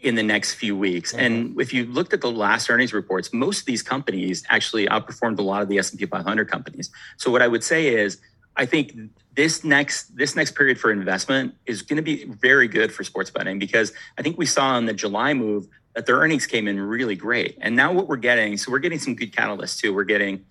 in 0.00 0.14
the 0.14 0.22
next 0.22 0.54
few 0.54 0.76
weeks. 0.76 1.12
Mm-hmm. 1.12 1.24
And 1.24 1.60
if 1.60 1.72
you 1.72 1.86
looked 1.86 2.12
at 2.12 2.20
the 2.20 2.30
last 2.30 2.68
earnings 2.70 2.92
reports, 2.92 3.32
most 3.32 3.60
of 3.60 3.66
these 3.66 3.82
companies 3.82 4.44
actually 4.48 4.86
outperformed 4.86 5.38
a 5.38 5.42
lot 5.42 5.62
of 5.62 5.68
the 5.68 5.78
S 5.78 5.90
and 5.90 5.98
P 5.98 6.06
500 6.06 6.50
companies. 6.50 6.90
So 7.16 7.30
what 7.30 7.42
I 7.42 7.48
would 7.48 7.64
say 7.64 7.88
is, 7.88 8.20
I 8.56 8.66
think 8.66 8.94
this 9.34 9.64
next 9.64 10.16
this 10.16 10.36
next 10.36 10.54
period 10.54 10.78
for 10.78 10.92
investment 10.92 11.54
is 11.66 11.82
going 11.82 11.96
to 11.96 12.02
be 12.02 12.24
very 12.24 12.68
good 12.68 12.92
for 12.92 13.02
sports 13.02 13.30
betting 13.30 13.58
because 13.58 13.92
I 14.16 14.22
think 14.22 14.38
we 14.38 14.46
saw 14.46 14.78
in 14.78 14.86
the 14.86 14.92
July 14.92 15.34
move 15.34 15.66
that 15.94 16.06
their 16.06 16.16
earnings 16.16 16.46
came 16.46 16.68
in 16.68 16.78
really 16.80 17.16
great. 17.16 17.58
And 17.60 17.74
now 17.74 17.92
what 17.92 18.06
we're 18.06 18.16
getting, 18.16 18.56
so 18.56 18.70
we're 18.70 18.78
getting 18.78 19.00
some 19.00 19.14
good 19.14 19.32
catalysts 19.32 19.80
too. 19.80 19.92
We're 19.92 20.04
getting 20.04 20.44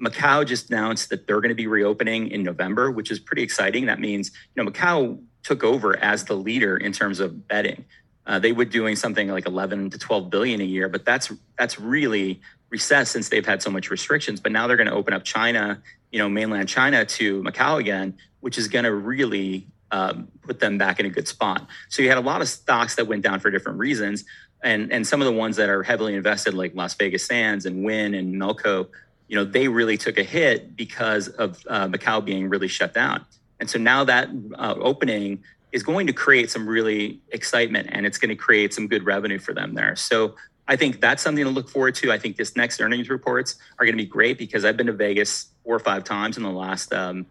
Macau 0.00 0.46
just 0.46 0.70
announced 0.70 1.10
that 1.10 1.26
they're 1.26 1.40
going 1.40 1.50
to 1.50 1.54
be 1.54 1.66
reopening 1.66 2.28
in 2.30 2.42
November, 2.42 2.90
which 2.90 3.10
is 3.10 3.18
pretty 3.18 3.42
exciting. 3.42 3.86
That 3.86 4.00
means, 4.00 4.30
you 4.54 4.62
know, 4.62 4.70
Macau 4.70 5.20
took 5.42 5.62
over 5.62 5.98
as 5.98 6.24
the 6.24 6.34
leader 6.34 6.76
in 6.76 6.92
terms 6.92 7.20
of 7.20 7.46
betting. 7.48 7.84
Uh, 8.30 8.38
they 8.38 8.52
were 8.52 8.64
doing 8.64 8.94
something 8.94 9.26
like 9.26 9.44
11 9.44 9.90
to 9.90 9.98
12 9.98 10.30
billion 10.30 10.60
a 10.60 10.64
year, 10.64 10.88
but 10.88 11.04
that's 11.04 11.32
that's 11.58 11.80
really 11.80 12.40
recessed 12.68 13.10
since 13.10 13.28
they've 13.28 13.44
had 13.44 13.60
so 13.60 13.70
much 13.70 13.90
restrictions. 13.90 14.38
But 14.38 14.52
now 14.52 14.68
they're 14.68 14.76
going 14.76 14.88
to 14.88 14.94
open 14.94 15.12
up 15.12 15.24
China, 15.24 15.82
you 16.12 16.20
know, 16.20 16.28
mainland 16.28 16.68
China 16.68 17.04
to 17.04 17.42
Macau 17.42 17.80
again, 17.80 18.16
which 18.38 18.56
is 18.56 18.68
going 18.68 18.84
to 18.84 18.94
really 18.94 19.66
um, 19.90 20.28
put 20.42 20.60
them 20.60 20.78
back 20.78 21.00
in 21.00 21.06
a 21.06 21.08
good 21.08 21.26
spot. 21.26 21.66
So 21.88 22.02
you 22.02 22.08
had 22.08 22.18
a 22.18 22.20
lot 22.22 22.40
of 22.40 22.48
stocks 22.48 22.94
that 22.94 23.08
went 23.08 23.22
down 23.22 23.40
for 23.40 23.50
different 23.50 23.80
reasons, 23.80 24.24
and 24.62 24.92
and 24.92 25.04
some 25.04 25.20
of 25.20 25.26
the 25.26 25.32
ones 25.32 25.56
that 25.56 25.68
are 25.68 25.82
heavily 25.82 26.14
invested, 26.14 26.54
like 26.54 26.72
Las 26.76 26.94
Vegas 26.94 27.26
Sands 27.26 27.66
and 27.66 27.82
Wynn 27.82 28.14
and 28.14 28.36
Melco, 28.36 28.86
you 29.26 29.34
know, 29.34 29.44
they 29.44 29.66
really 29.66 29.96
took 29.96 30.18
a 30.18 30.22
hit 30.22 30.76
because 30.76 31.26
of 31.26 31.66
uh, 31.68 31.88
Macau 31.88 32.24
being 32.24 32.48
really 32.48 32.68
shut 32.68 32.94
down. 32.94 33.26
And 33.58 33.68
so 33.68 33.80
now 33.80 34.04
that 34.04 34.28
uh, 34.54 34.76
opening 34.78 35.42
is 35.72 35.82
going 35.82 36.06
to 36.06 36.12
create 36.12 36.50
some 36.50 36.68
really 36.68 37.20
excitement 37.30 37.88
and 37.92 38.06
it's 38.06 38.18
going 38.18 38.28
to 38.28 38.36
create 38.36 38.74
some 38.74 38.88
good 38.88 39.04
revenue 39.04 39.38
for 39.38 39.54
them 39.54 39.74
there. 39.74 39.96
So 39.96 40.34
I 40.68 40.76
think 40.76 41.00
that's 41.00 41.22
something 41.22 41.44
to 41.44 41.50
look 41.50 41.68
forward 41.68 41.94
to. 41.96 42.12
I 42.12 42.18
think 42.18 42.36
this 42.36 42.56
next 42.56 42.80
earnings 42.80 43.08
reports 43.08 43.56
are 43.78 43.84
going 43.84 43.96
to 43.96 44.02
be 44.02 44.08
great 44.08 44.38
because 44.38 44.64
I've 44.64 44.76
been 44.76 44.86
to 44.86 44.92
Vegas 44.92 45.48
four 45.64 45.74
or 45.74 45.80
five 45.80 46.04
times 46.04 46.36
in 46.36 46.42
the 46.42 46.50
last 46.50 46.92
um, 46.92 47.26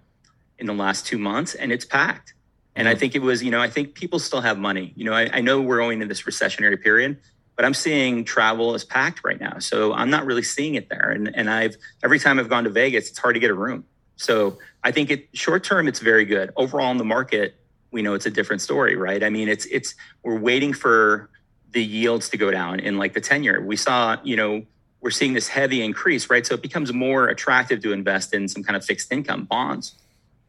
in 0.58 0.66
the 0.66 0.74
last 0.74 1.06
two 1.06 1.18
months 1.18 1.56
and 1.56 1.72
it's 1.72 1.86
packed. 1.86 2.34
And 2.76 2.88
I 2.88 2.92
mm-hmm. 2.92 3.00
think 3.00 3.16
it 3.16 3.22
was, 3.22 3.44
you 3.44 3.52
know, 3.52 3.62
I 3.62 3.70
think 3.70 3.94
people 3.94 4.20
still 4.20 4.42
have 4.42 4.58
money. 4.58 4.94
You 4.96 5.06
know, 5.06 5.14
I, 5.14 5.30
I 5.34 5.42
know 5.42 5.62
we're 5.62 5.78
going 5.78 6.02
into 6.02 6.08
this 6.08 6.24
recessionary 6.24 6.82
period, 6.82 7.18
but 7.56 7.66
I'm 7.66 7.74
seeing 7.74 8.24
travel 8.24 8.74
is 8.74 8.86
packed 8.86 9.22
right 9.24 9.40
now. 9.40 9.60
So 9.60 9.94
I'm 9.94 10.10
not 10.10 10.26
really 10.26 10.44
seeing 10.44 10.76
it 10.76 10.88
there. 10.90 11.10
And 11.12 11.36
and 11.36 11.50
I've 11.50 11.76
every 12.04 12.20
time 12.20 12.40
I've 12.40 12.50
gone 12.50 12.64
to 12.64 12.70
Vegas, 12.70 13.10
it's 13.10 13.20
hard 13.20 13.36
to 13.36 13.40
get 13.40 13.52
a 13.52 13.54
room. 13.54 13.84
So 14.16 14.60
I 14.84 14.92
think 14.92 15.12
it 15.12 15.28
short 15.34 15.64
term 15.64 15.88
it's 15.88 16.00
very 16.00 16.26
good. 16.26 16.52
Overall 16.56 16.92
in 16.92 16.98
the 16.98 17.06
market, 17.06 17.59
we 17.92 18.02
know 18.02 18.14
it's 18.14 18.26
a 18.26 18.32
different 18.32 18.62
story, 18.62 18.96
right? 18.96 19.24
I 19.24 19.30
mean, 19.30 19.48
it's 19.48 19.66
it's 19.66 19.96
we're 20.24 20.38
waiting 20.38 20.74
for 20.74 21.30
the 21.72 21.84
yields 21.84 22.30
to 22.30 22.38
go 22.38 22.52
down 22.52 22.80
in 22.80 22.98
like 22.98 23.14
the 23.14 23.22
10 23.22 23.44
year. 23.44 23.62
We 23.62 23.76
saw, 23.76 24.18
you 24.24 24.36
know, 24.36 24.64
we're 25.02 25.12
seeing 25.12 25.34
this 25.34 25.48
heavy 25.48 25.84
increase, 25.84 26.30
right? 26.30 26.46
So 26.46 26.56
it 26.56 26.62
becomes 26.62 26.92
more 26.92 27.28
attractive 27.28 27.82
to 27.84 27.94
invest 27.94 28.34
in 28.34 28.48
some 28.48 28.64
kind 28.64 28.76
of 28.76 28.84
fixed 28.84 29.12
income 29.12 29.46
bonds. 29.46 29.94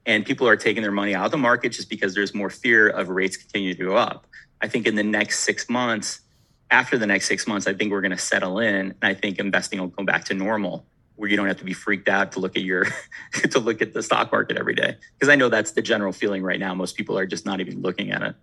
And 0.07 0.25
people 0.25 0.49
are 0.49 0.57
taking 0.57 0.83
their 0.83 0.93
money 0.93 1.15
out 1.15 1.27
of 1.27 1.31
the 1.31 1.39
market 1.39 1.71
just 1.71 1.91
because 1.91 2.15
there's 2.15 2.35
more 2.35 2.51
fear 2.51 2.89
of 2.89 3.11
rates 3.11 3.37
continue 3.37 3.75
to 3.75 3.85
go 3.85 3.97
up. 3.97 4.27
I 4.61 4.69
think 4.69 4.87
in 4.87 4.95
the 4.95 5.03
next 5.03 5.41
six 5.41 5.69
months, 5.69 6.21
after 6.71 6.99
the 6.99 7.07
next 7.07 7.27
six 7.27 7.47
months, 7.47 7.67
I 7.67 7.75
think 7.75 7.91
we're 7.91 8.01
going 8.01 8.11
to 8.13 8.19
settle 8.19 8.59
in, 8.61 8.75
and 8.75 8.97
I 9.03 9.15
think 9.15 9.39
investing 9.39 9.81
will 9.81 9.89
go 9.89 10.05
back 10.05 10.25
to 10.27 10.35
normal, 10.35 10.85
where 11.21 11.29
you 11.29 11.37
don't 11.37 11.47
have 11.47 11.59
to 11.59 11.65
be 11.65 11.75
freaked 11.75 12.09
out 12.09 12.33
to 12.33 12.41
look 12.41 12.57
at 12.57 12.63
your 12.63 12.87
to 13.51 13.59
look 13.59 13.83
at 13.83 13.93
the 13.93 14.03
stock 14.03 14.33
market 14.33 14.57
every 14.57 14.75
day. 14.75 14.97
Because 15.13 15.29
I 15.29 15.37
know 15.37 15.51
that's 15.51 15.73
the 15.73 15.83
general 15.83 16.13
feeling 16.13 16.43
right 16.43 16.59
now. 16.59 16.75
Most 16.75 16.97
people 16.97 17.19
are 17.19 17.27
just 17.27 17.45
not 17.45 17.61
even 17.61 17.83
looking 17.83 18.11
at 18.11 18.23
it. 18.23 18.35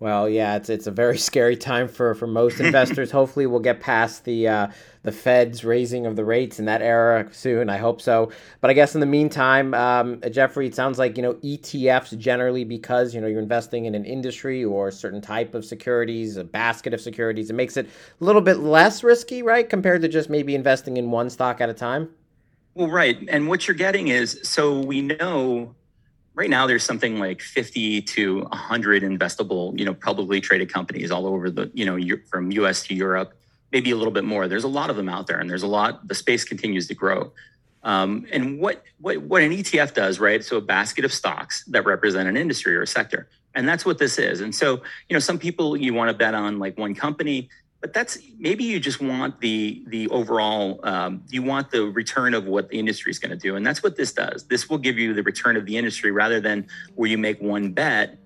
Well, 0.00 0.28
yeah, 0.28 0.56
it's 0.56 0.70
it's 0.70 0.86
a 0.86 0.90
very 0.90 1.18
scary 1.30 1.56
time 1.56 1.88
for 1.88 2.14
for 2.14 2.26
most 2.26 2.58
investors. 2.68 3.10
Hopefully, 3.10 3.46
we'll 3.46 3.60
get 3.60 3.80
past 3.80 4.24
the 4.24 4.48
uh, 4.48 4.68
the 5.02 5.12
Fed's 5.12 5.62
raising 5.62 6.06
of 6.06 6.16
the 6.16 6.24
rates 6.24 6.58
in 6.58 6.64
that 6.64 6.80
era 6.80 7.28
soon. 7.32 7.68
I 7.68 7.76
hope 7.76 8.00
so. 8.00 8.32
But 8.62 8.70
I 8.70 8.72
guess 8.72 8.94
in 8.94 9.00
the 9.00 9.06
meantime, 9.06 9.74
um, 9.74 10.20
Jeffrey, 10.30 10.66
it 10.66 10.74
sounds 10.74 10.98
like 10.98 11.18
you 11.18 11.22
know 11.22 11.34
ETFs 11.34 12.16
generally 12.18 12.64
because 12.64 13.14
you 13.14 13.20
know 13.20 13.26
you're 13.26 13.40
investing 13.40 13.84
in 13.84 13.94
an 13.94 14.06
industry 14.06 14.64
or 14.64 14.88
a 14.88 14.92
certain 14.92 15.20
type 15.20 15.54
of 15.54 15.66
securities, 15.66 16.38
a 16.38 16.44
basket 16.44 16.94
of 16.94 17.00
securities. 17.02 17.50
It 17.50 17.54
makes 17.54 17.76
it 17.76 17.86
a 17.86 18.24
little 18.24 18.42
bit 18.42 18.58
less 18.58 19.04
risky, 19.04 19.42
right, 19.42 19.68
compared 19.68 20.00
to 20.00 20.08
just 20.08 20.30
maybe 20.30 20.54
investing 20.54 20.96
in 20.96 21.10
one 21.10 21.28
stock 21.28 21.60
at 21.60 21.68
a 21.68 21.74
time. 21.74 22.08
Well, 22.74 22.88
right, 22.88 23.18
and 23.28 23.48
what 23.48 23.68
you're 23.68 23.76
getting 23.76 24.08
is 24.08 24.40
so 24.42 24.80
we 24.80 25.02
know 25.02 25.74
right 26.34 26.48
now 26.48 26.66
there's 26.66 26.82
something 26.82 27.18
like 27.18 27.42
50 27.42 28.02
to 28.02 28.40
100 28.40 29.02
investable 29.02 29.78
you 29.78 29.84
know 29.84 29.92
publicly 29.92 30.40
traded 30.40 30.72
companies 30.72 31.10
all 31.10 31.26
over 31.26 31.50
the 31.50 31.70
you 31.74 31.84
know 31.84 31.98
from 32.30 32.50
us 32.52 32.84
to 32.84 32.94
europe 32.94 33.34
maybe 33.72 33.90
a 33.90 33.96
little 33.96 34.12
bit 34.12 34.24
more. 34.24 34.46
There's 34.46 34.64
a 34.64 34.68
lot 34.68 34.90
of 34.90 34.96
them 34.96 35.08
out 35.08 35.26
there 35.26 35.40
and 35.40 35.48
there's 35.48 35.62
a 35.62 35.66
lot 35.68 36.06
the 36.06 36.14
space 36.14 36.44
continues 36.44 36.86
to 36.88 36.94
grow. 36.94 37.32
Um, 37.82 38.26
and 38.30 38.60
what, 38.60 38.84
what 39.00 39.16
what 39.22 39.42
an 39.42 39.50
etf 39.50 39.92
does 39.94 40.20
right? 40.20 40.44
So 40.44 40.58
a 40.58 40.60
basket 40.60 41.04
of 41.04 41.12
stocks 41.12 41.64
that 41.64 41.84
represent 41.84 42.28
an 42.28 42.36
industry 42.36 42.76
or 42.76 42.82
a 42.82 42.86
sector. 42.86 43.28
And 43.54 43.68
that's 43.68 43.84
what 43.84 43.98
this 43.98 44.18
is. 44.18 44.40
And 44.40 44.54
so 44.54 44.76
you 45.08 45.14
know 45.14 45.18
some 45.18 45.38
people 45.38 45.76
you 45.76 45.94
want 45.94 46.10
to 46.10 46.16
bet 46.16 46.34
on 46.34 46.58
like 46.58 46.78
one 46.78 46.94
company 46.94 47.48
but 47.82 47.92
that's 47.92 48.16
maybe 48.38 48.62
you 48.62 48.78
just 48.80 49.00
want 49.00 49.40
the 49.40 49.82
the 49.88 50.08
overall 50.08 50.80
um, 50.84 51.22
you 51.30 51.42
want 51.42 51.70
the 51.70 51.84
return 51.84 52.32
of 52.32 52.46
what 52.46 52.70
the 52.70 52.78
industry 52.78 53.10
is 53.10 53.18
going 53.18 53.32
to 53.32 53.36
do 53.36 53.56
and 53.56 53.66
that's 53.66 53.82
what 53.82 53.96
this 53.96 54.12
does. 54.12 54.44
This 54.44 54.70
will 54.70 54.78
give 54.78 54.98
you 54.98 55.12
the 55.12 55.22
return 55.22 55.56
of 55.56 55.66
the 55.66 55.76
industry 55.76 56.12
rather 56.12 56.40
than 56.40 56.66
where 56.94 57.10
you 57.10 57.18
make 57.18 57.42
one 57.42 57.72
bet 57.72 58.18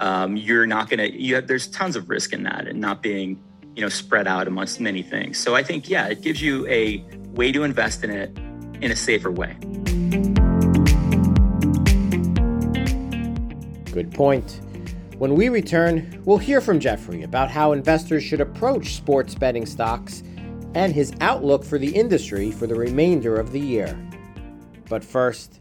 um, 0.00 0.36
you're 0.36 0.66
not 0.66 0.90
going 0.90 0.98
to 0.98 1.18
you 1.18 1.36
have 1.36 1.46
there's 1.46 1.68
tons 1.68 1.94
of 1.96 2.10
risk 2.10 2.32
in 2.32 2.42
that 2.42 2.66
and 2.66 2.80
not 2.80 3.00
being 3.00 3.42
you 3.76 3.80
know 3.80 3.88
spread 3.88 4.26
out 4.26 4.48
amongst 4.48 4.80
many 4.80 5.02
things. 5.02 5.38
So 5.38 5.54
i 5.54 5.62
think 5.62 5.88
yeah 5.88 6.08
it 6.08 6.20
gives 6.20 6.42
you 6.42 6.66
a 6.66 7.04
way 7.30 7.52
to 7.52 7.62
invest 7.62 8.02
in 8.02 8.10
it 8.10 8.36
in 8.82 8.90
a 8.90 8.96
safer 8.96 9.30
way. 9.30 9.56
Good 13.92 14.10
point 14.12 14.60
when 15.18 15.34
we 15.34 15.48
return, 15.48 16.22
we'll 16.26 16.36
hear 16.36 16.60
from 16.60 16.78
Jeffrey 16.78 17.22
about 17.22 17.50
how 17.50 17.72
investors 17.72 18.22
should 18.22 18.42
approach 18.42 18.96
sports 18.96 19.34
betting 19.34 19.64
stocks 19.64 20.22
and 20.74 20.92
his 20.92 21.14
outlook 21.20 21.64
for 21.64 21.78
the 21.78 21.94
industry 21.94 22.50
for 22.50 22.66
the 22.66 22.74
remainder 22.74 23.36
of 23.36 23.50
the 23.50 23.60
year. 23.60 23.98
But 24.90 25.02
first, 25.02 25.60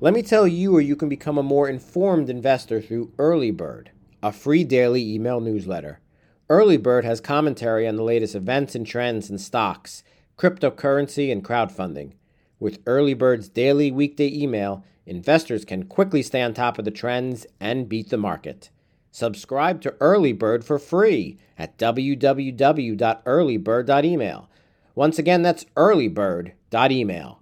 let 0.00 0.14
me 0.14 0.22
tell 0.22 0.46
you 0.46 0.72
where 0.72 0.80
you 0.80 0.96
can 0.96 1.10
become 1.10 1.36
a 1.36 1.42
more 1.42 1.68
informed 1.68 2.30
investor 2.30 2.80
through 2.80 3.12
Early 3.18 3.50
Bird, 3.50 3.90
a 4.22 4.32
free 4.32 4.64
daily 4.64 5.14
email 5.14 5.40
newsletter. 5.40 6.00
Early 6.48 6.78
Bird 6.78 7.04
has 7.04 7.20
commentary 7.20 7.86
on 7.86 7.96
the 7.96 8.02
latest 8.02 8.34
events 8.34 8.74
and 8.74 8.86
trends 8.86 9.28
in 9.28 9.36
stocks, 9.36 10.04
cryptocurrency, 10.38 11.30
and 11.30 11.44
crowdfunding. 11.44 12.12
With 12.58 12.80
Early 12.86 13.12
Bird's 13.12 13.50
daily 13.50 13.90
weekday 13.90 14.32
email, 14.32 14.84
investors 15.04 15.66
can 15.66 15.84
quickly 15.84 16.22
stay 16.22 16.40
on 16.40 16.54
top 16.54 16.78
of 16.78 16.86
the 16.86 16.90
trends 16.90 17.46
and 17.60 17.90
beat 17.90 18.08
the 18.08 18.16
market. 18.16 18.70
Subscribe 19.16 19.80
to 19.80 19.94
Early 19.98 20.34
Bird 20.34 20.62
for 20.62 20.78
free 20.78 21.38
at 21.56 21.78
www.earlybird.email. 21.78 24.50
Once 24.94 25.18
again, 25.18 25.40
that's 25.40 25.64
earlybird.email. 25.74 27.40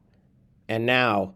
And 0.69 0.87
now, 0.87 1.35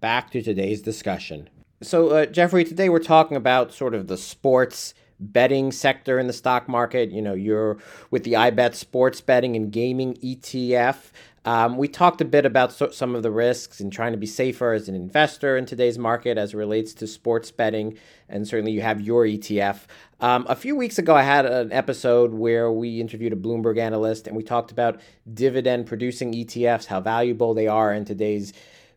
back 0.00 0.32
to 0.32 0.42
today's 0.42 0.82
discussion. 0.82 1.48
So, 1.84 2.08
uh, 2.08 2.26
Jeffrey, 2.26 2.64
today 2.64 2.88
we're 2.88 2.98
talking 2.98 3.36
about 3.36 3.72
sort 3.72 3.94
of 3.94 4.08
the 4.08 4.16
sports 4.16 4.92
betting 5.20 5.70
sector 5.70 6.18
in 6.18 6.26
the 6.26 6.32
stock 6.32 6.68
market. 6.68 7.12
You 7.12 7.22
know, 7.22 7.34
you're 7.34 7.78
with 8.10 8.24
the 8.24 8.32
iBet 8.32 8.74
Sports 8.74 9.20
Betting 9.20 9.54
and 9.54 9.70
Gaming 9.70 10.14
ETF. 10.14 11.12
Um, 11.46 11.76
we 11.76 11.86
talked 11.86 12.20
a 12.20 12.24
bit 12.24 12.44
about 12.44 12.72
so, 12.72 12.90
some 12.90 13.14
of 13.14 13.22
the 13.22 13.30
risks 13.30 13.78
and 13.78 13.92
trying 13.92 14.10
to 14.10 14.18
be 14.18 14.26
safer 14.26 14.72
as 14.72 14.88
an 14.88 14.96
investor 14.96 15.56
in 15.56 15.64
today's 15.64 15.96
market 15.96 16.36
as 16.36 16.52
it 16.52 16.56
relates 16.56 16.92
to 16.94 17.06
sports 17.06 17.52
betting, 17.52 17.96
and 18.28 18.46
certainly 18.46 18.72
you 18.72 18.80
have 18.80 19.00
your 19.00 19.24
ETF. 19.24 19.82
Um, 20.20 20.44
a 20.48 20.56
few 20.56 20.74
weeks 20.74 20.98
ago, 20.98 21.14
I 21.14 21.22
had 21.22 21.46
an 21.46 21.70
episode 21.72 22.34
where 22.34 22.72
we 22.72 23.00
interviewed 23.00 23.32
a 23.32 23.36
Bloomberg 23.36 23.78
analyst 23.78 24.26
and 24.26 24.36
we 24.36 24.42
talked 24.42 24.72
about 24.72 25.00
dividend 25.32 25.86
producing 25.86 26.32
ETFs, 26.32 26.86
how 26.86 27.00
valuable 27.00 27.54
they 27.54 27.68
are 27.68 27.94
in 27.94 28.04
today's 28.04 28.52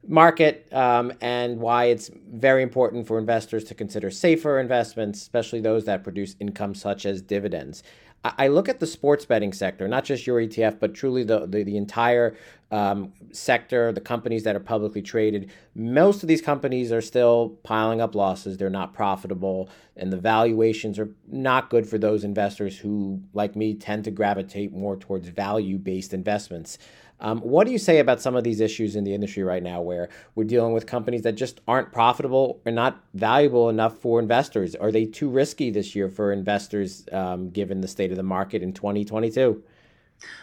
market, 0.07 0.67
um, 0.73 1.13
and 1.21 1.59
why 1.59 1.85
it's 1.85 2.09
very 2.31 2.63
important 2.63 3.05
for 3.05 3.19
investors 3.19 3.63
to 3.65 3.75
consider 3.75 4.09
safer 4.09 4.59
investments, 4.59 5.21
especially 5.21 5.61
those 5.61 5.85
that 5.85 6.03
produce 6.03 6.35
income 6.39 6.73
such 6.73 7.05
as 7.05 7.21
dividends. 7.21 7.83
I 8.23 8.49
look 8.49 8.67
at 8.67 8.79
the 8.79 8.87
sports 8.87 9.25
betting 9.25 9.53
sector, 9.53 9.87
not 9.87 10.03
just 10.03 10.27
your 10.27 10.41
ETF, 10.41 10.79
but 10.79 10.93
truly 10.93 11.23
the, 11.23 11.45
the, 11.45 11.63
the 11.63 11.77
entire 11.77 12.35
um, 12.69 13.13
sector, 13.31 13.93
the 13.93 14.01
companies 14.01 14.43
that 14.43 14.57
are 14.57 14.59
publicly 14.59 15.01
traded. 15.01 15.49
Most 15.73 16.21
of 16.21 16.27
these 16.27 16.41
companies 16.41 16.91
are 16.91 17.01
still 17.01 17.57
piling 17.63 18.01
up 18.01 18.15
losses. 18.15 18.57
They're 18.57 18.69
not 18.69 18.93
profitable, 18.93 19.69
and 19.95 20.11
the 20.11 20.17
valuations 20.17 20.99
are 20.99 21.09
not 21.27 21.69
good 21.69 21.87
for 21.87 21.97
those 21.97 22.25
investors 22.25 22.77
who, 22.77 23.21
like 23.33 23.55
me, 23.55 23.73
tend 23.73 24.03
to 24.03 24.11
gravitate 24.11 24.73
more 24.73 24.97
towards 24.97 25.29
value 25.29 25.77
based 25.77 26.13
investments. 26.13 26.77
Um, 27.21 27.39
what 27.41 27.65
do 27.65 27.71
you 27.71 27.77
say 27.77 27.99
about 27.99 28.21
some 28.21 28.35
of 28.35 28.43
these 28.43 28.61
issues 28.61 28.95
in 28.95 29.03
the 29.03 29.13
industry 29.13 29.43
right 29.43 29.61
now 29.61 29.81
where 29.81 30.09
we're 30.35 30.45
dealing 30.45 30.73
with 30.73 30.85
companies 30.85 31.23
that 31.23 31.33
just 31.33 31.59
aren't 31.67 31.91
profitable 31.91 32.61
or 32.65 32.71
not 32.71 33.03
valuable 33.13 33.69
enough 33.69 33.97
for 33.97 34.19
investors? 34.19 34.75
Are 34.75 34.91
they 34.91 35.05
too 35.05 35.29
risky 35.29 35.69
this 35.69 35.95
year 35.95 36.09
for 36.09 36.31
investors 36.31 37.05
um, 37.11 37.49
given 37.49 37.81
the 37.81 37.87
state 37.87 38.11
of 38.11 38.17
the 38.17 38.23
market 38.23 38.63
in 38.63 38.71
2022? 38.71 39.61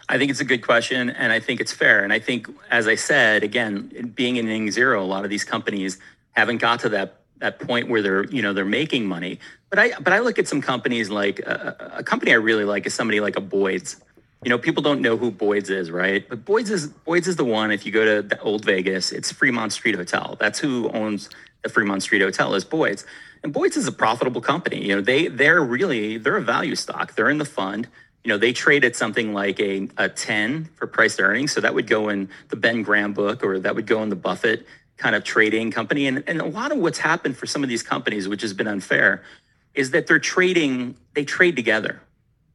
I 0.09 0.19
think 0.19 0.31
it's 0.31 0.41
a 0.41 0.45
good 0.45 0.63
question, 0.63 1.11
and 1.11 1.33
I 1.33 1.41
think 1.41 1.61
it's 1.61 1.73
fair. 1.73 2.03
And 2.03 2.13
I 2.13 2.19
think, 2.19 2.49
as 2.71 2.89
I 2.89 2.95
said, 2.95 3.43
again, 3.43 4.13
being 4.15 4.37
in 4.37 4.47
inning 4.47 4.71
zero, 4.71 5.03
a 5.03 5.05
lot 5.05 5.25
of 5.25 5.31
these 5.31 5.45
companies 5.45 5.99
haven't 6.33 6.59
got 6.59 6.81
to 6.81 6.89
that 6.91 7.21
that 7.39 7.61
point 7.61 7.89
where 7.91 8.01
they're 8.01 8.25
you 8.27 8.41
know 8.41 8.53
they're 8.53 8.65
making 8.65 9.07
money. 9.07 9.39
But 9.69 9.79
I 9.79 9.93
but 10.01 10.13
I 10.13 10.21
look 10.21 10.39
at 10.39 10.49
some 10.49 10.63
companies 10.63 11.11
like 11.11 11.47
uh, 11.47 11.73
a 11.79 12.03
company 12.03 12.33
I 12.33 12.37
really 12.37 12.65
like 12.65 12.87
is 12.87 12.95
somebody 12.95 13.21
like 13.21 13.37
a 13.37 13.41
Boyd's 13.41 13.97
you 14.45 14.51
know, 14.51 14.59
people 14.59 14.83
don't 14.83 15.01
know 15.01 15.17
who 15.17 15.31
Boyd's 15.31 15.71
is, 15.71 15.91
right? 15.91 16.29
But 16.29 16.45
Boyd's 16.45 16.71
is 16.71 16.89
Boyd's 16.89 17.27
is 17.27 17.37
the 17.37 17.45
one. 17.45 17.71
If 17.71 17.87
you 17.87 17.93
go 17.93 18.05
to 18.05 18.23
the 18.23 18.39
Old 18.41 18.65
Vegas, 18.65 19.13
it's 19.13 19.33
Fremont 19.33 19.73
Street 19.73 19.97
Hotel. 19.97 20.37
That's 20.39 20.59
who 20.59 20.91
owns 20.91 21.31
the 21.63 21.69
Fremont 21.69 22.03
Street 22.03 22.23
Hotel 22.23 22.55
is 22.55 22.65
Boyd's, 22.65 23.05
and 23.43 23.53
Boyd's 23.53 23.77
is 23.77 23.89
a 23.89 23.93
profitable 23.93 24.41
company. 24.41 24.87
You 24.87 24.97
know, 24.97 25.01
they 25.01 25.29
they're 25.29 25.63
really 25.63 26.19
they're 26.19 26.37
a 26.37 26.43
value 26.43 26.77
stock. 26.77 27.15
They're 27.15 27.31
in 27.31 27.39
the 27.39 27.45
fund. 27.47 27.89
You 28.25 28.29
know, 28.31 28.39
they 28.39 28.53
trade 28.53 28.85
at 28.85 28.95
something 28.95 29.33
like 29.33 29.59
a 29.59 29.89
a 29.97 30.09
ten 30.09 30.67
for 30.77 30.87
price 30.87 31.17
to 31.17 31.23
earnings, 31.23 31.53
so 31.53 31.61
that 31.63 31.75
would 31.75 31.87
go 31.87 32.11
in 32.11 32.29
the 32.49 32.57
Ben 32.57 32.83
Graham 32.83 33.15
book, 33.15 33.43
or 33.43 33.59
that 33.59 33.75
would 33.75 33.87
go 33.87 34.03
in 34.03 34.11
the 34.11 34.17
Buffett 34.17 34.67
kind 34.99 35.17
of 35.17 35.25
trading 35.25 35.71
company. 35.71 36.07
And 36.07 36.23
and 36.27 36.41
a 36.41 36.47
lot 36.47 36.73
of 36.73 36.79
what's 36.79 36.99
happened 36.99 37.37
for 37.37 37.47
some 37.47 37.63
of 37.63 37.69
these 37.71 37.83
companies, 37.83 38.29
which 38.29 38.43
has 38.43 38.53
been 38.53 38.69
unfair, 38.69 39.23
is 39.75 39.93
that 39.93 40.07
they're 40.07 40.19
trading. 40.19 40.95
They 41.15 41.25
trade 41.25 41.57
together 41.57 42.01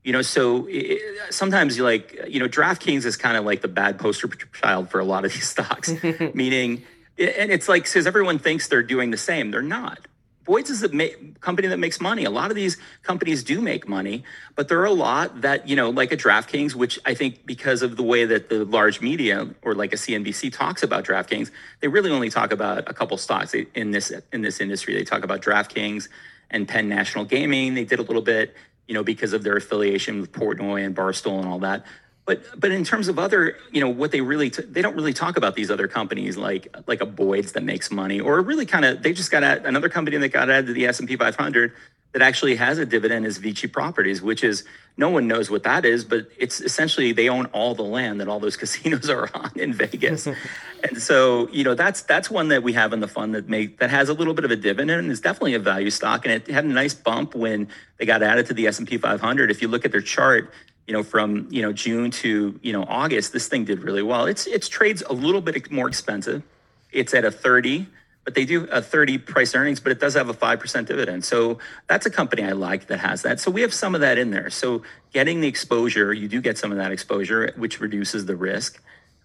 you 0.03 0.13
know, 0.13 0.22
so 0.22 0.67
it, 0.70 1.34
sometimes 1.34 1.77
you 1.77 1.84
like, 1.84 2.20
you 2.27 2.39
know, 2.39 2.48
DraftKings 2.48 3.05
is 3.05 3.17
kind 3.17 3.38
of 3.38 3.46
like 3.46 3.62
the 3.62 3.67
bad 3.67 4.00
poster 4.00 4.27
child 4.27 4.89
for 4.89 5.00
a 5.00 5.05
lot 5.05 5.25
of 5.25 5.34
these 5.34 5.48
stocks, 5.48 5.91
meaning, 6.34 6.84
and 7.17 7.51
it's 7.51 7.70
like, 7.70 7.84
because 7.84 8.08
everyone 8.08 8.39
thinks 8.39 8.67
they're 8.67 8.84
doing 8.84 9.12
the 9.12 9.17
same. 9.17 9.51
They're 9.51 9.62
not. 9.62 10.00
Boyd's 10.43 10.72
is 10.72 10.81
a 10.81 10.89
ma- 10.89 11.05
company 11.39 11.67
that 11.67 11.77
makes 11.77 12.01
money. 12.01 12.25
A 12.25 12.31
lot 12.31 12.50
of 12.50 12.55
these 12.55 12.77
companies 13.03 13.43
do 13.43 13.62
make 13.62 13.88
money, 13.88 14.24
but 14.55 14.67
there 14.67 14.79
are 14.79 14.86
a 14.86 14.91
lot 14.91 15.41
that, 15.41 15.67
you 15.67 15.75
know, 15.75 15.91
like 15.91 16.12
a 16.12 16.17
DraftKings, 16.17 16.74
which 16.74 17.00
I 17.05 17.13
think 17.13 17.46
because 17.46 17.84
of 17.84 17.96
the 17.96 18.03
way 18.03 18.25
that 18.25 18.50
the 18.50 18.65
large 18.65 19.01
media 19.01 19.48
or 19.62 19.75
like 19.75 19.93
a 19.93 19.98
CNBC 19.98 20.51
talks 20.51 20.81
about 20.81 21.05
DraftKings, 21.05 21.51
they 21.79 21.88
really 21.88 22.10
only 22.10 22.31
talk 22.31 22.51
about 22.51 22.89
a 22.89 22.93
couple 22.93 23.17
stocks 23.17 23.53
in 23.53 23.91
this 23.91 24.12
in 24.34 24.41
this 24.41 24.60
industry. 24.60 24.96
They 24.96 25.03
talk 25.03 25.24
about 25.24 25.43
DraftKings 25.43 26.10
and 26.50 26.67
Penn 26.67 26.89
National 26.89 27.24
Gaming. 27.24 27.75
They 27.75 27.86
did 27.86 28.00
a 28.00 28.03
little 28.03 28.24
bit 28.24 28.55
you 28.91 28.95
know, 28.95 29.03
because 29.03 29.31
of 29.31 29.41
their 29.41 29.55
affiliation 29.55 30.19
with 30.19 30.33
Portnoy 30.33 30.86
and 30.86 30.93
Barstool 30.93 31.39
and 31.39 31.48
all 31.48 31.60
that. 31.60 31.86
But 32.25 32.43
but 32.60 32.71
in 32.71 32.83
terms 32.83 33.07
of 33.07 33.17
other, 33.17 33.55
you 33.71 33.79
know, 33.79 33.88
what 33.88 34.12
they 34.12 34.19
really 34.19 34.50
t- 34.50 34.63
they 34.63 34.81
don't 34.81 34.98
really 34.98 35.13
talk 35.13 35.38
about 35.38 35.55
these 35.55 35.71
other 35.71 35.88
companies 35.88 36.36
like 36.36 36.67
like 36.88 37.00
a 37.00 37.05
Boyd's 37.05 37.53
that 37.53 37.63
makes 37.63 37.89
money, 37.89 38.19
or 38.19 38.41
really 38.41 38.65
kind 38.65 38.83
of 38.83 39.01
they 39.01 39.13
just 39.13 39.31
got 39.31 39.43
another 39.43 39.88
company 39.88 40.17
that 40.17 40.27
got 40.27 40.50
added 40.50 40.67
to 40.67 40.74
the 40.74 40.88
S 40.88 41.00
and 41.00 41.07
P 41.07 41.15
500 41.15 41.71
that 42.13 42.22
actually 42.22 42.56
has 42.56 42.77
a 42.77 42.86
dividend 42.86 43.25
is 43.25 43.38
Vici 43.38 43.68
Properties, 43.68 44.22
which 44.22 44.44
is 44.44 44.65
no 44.98 45.10
one 45.10 45.27
knows 45.27 45.50
what 45.50 45.63
that 45.63 45.86
is, 45.86 46.03
but 46.03 46.27
it's 46.38 46.60
essentially 46.60 47.13
they 47.13 47.30
own 47.30 47.46
all 47.48 47.74
the 47.74 47.84
land 47.84 48.20
that 48.20 48.27
all 48.27 48.39
those 48.39 48.58
casinos 48.62 49.10
are 49.10 49.30
on 49.34 49.51
in 49.56 49.74
Vegas. 49.74 50.27
and 50.84 51.01
so, 51.01 51.48
you 51.50 51.63
know, 51.63 51.74
that's 51.74 52.01
that's 52.01 52.30
one 52.30 52.50
that 52.50 52.63
we 52.63 52.74
have 52.74 52.91
in 52.94 53.00
the 53.00 53.08
fund 53.08 53.34
that 53.34 53.48
make 53.48 53.80
that 53.80 53.89
has 53.89 54.10
a 54.10 54.13
little 54.13 54.34
bit 54.34 54.44
of 54.44 54.51
a 54.51 54.56
dividend 54.56 54.91
and 54.91 55.12
is 55.12 55.22
definitely 55.22 55.53
a 55.53 55.60
value 55.60 55.89
stock. 55.89 56.25
And 56.25 56.34
it 56.34 56.48
had 56.48 56.65
a 56.65 56.68
nice 56.68 56.94
bump 56.94 57.34
when 57.34 57.70
they 57.98 58.06
got 58.06 58.22
added 58.22 58.46
to 58.48 58.53
the 58.53 58.68
S&P 58.68 58.98
500. 58.98 59.50
If 59.50 59.62
you 59.62 59.68
look 59.70 59.86
at 59.86 59.91
their 59.91 60.01
chart, 60.01 60.51
you 60.88 60.94
know, 60.94 61.03
from 61.03 61.48
you 61.50 61.62
know 61.62 61.72
June 61.72 62.12
to 62.12 62.60
you 62.62 62.74
know 62.74 62.84
August, 62.84 63.32
this 63.32 63.48
thing 63.48 63.63
did 63.63 63.84
really 63.84 64.03
well. 64.03 64.25
It's 64.25 64.48
it's 64.48 64.68
trades 64.68 65.01
a 65.10 65.13
little 65.13 65.41
bit 65.41 65.72
more 65.72 65.88
expensive. 65.88 66.44
It's 66.91 67.13
at 67.13 67.24
a 67.24 67.32
30, 67.32 67.88
but 68.23 68.35
they 68.35 68.45
do 68.45 68.65
a 68.65 68.81
30 68.81 69.17
price 69.19 69.55
earnings, 69.55 69.79
but 69.79 69.91
it 69.91 69.99
does 69.99 70.13
have 70.13 70.29
a 70.29 70.33
5% 70.33 70.85
dividend. 70.85 71.25
So 71.25 71.57
that's 71.87 72.05
a 72.05 72.09
company 72.09 72.43
I 72.43 72.51
like 72.51 72.87
that 72.87 72.99
has 72.99 73.23
that. 73.23 73.39
So 73.39 73.49
we 73.49 73.61
have 73.61 73.73
some 73.73 73.95
of 73.95 74.01
that 74.01 74.17
in 74.17 74.31
there. 74.31 74.49
So 74.49 74.83
getting 75.11 75.41
the 75.41 75.47
exposure, 75.47 76.13
you 76.13 76.27
do 76.27 76.41
get 76.41 76.57
some 76.57 76.71
of 76.71 76.77
that 76.77 76.91
exposure, 76.91 77.51
which 77.55 77.79
reduces 77.79 78.25
the 78.25 78.35
risk. 78.35 78.81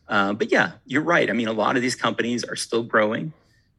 Uh, 0.08 0.32
but 0.32 0.50
yeah, 0.50 0.72
you're 0.86 1.02
right. 1.02 1.28
I 1.28 1.32
mean, 1.32 1.48
a 1.48 1.52
lot 1.52 1.76
of 1.76 1.82
these 1.82 1.94
companies 1.94 2.44
are 2.44 2.56
still 2.56 2.82
growing, 2.82 3.32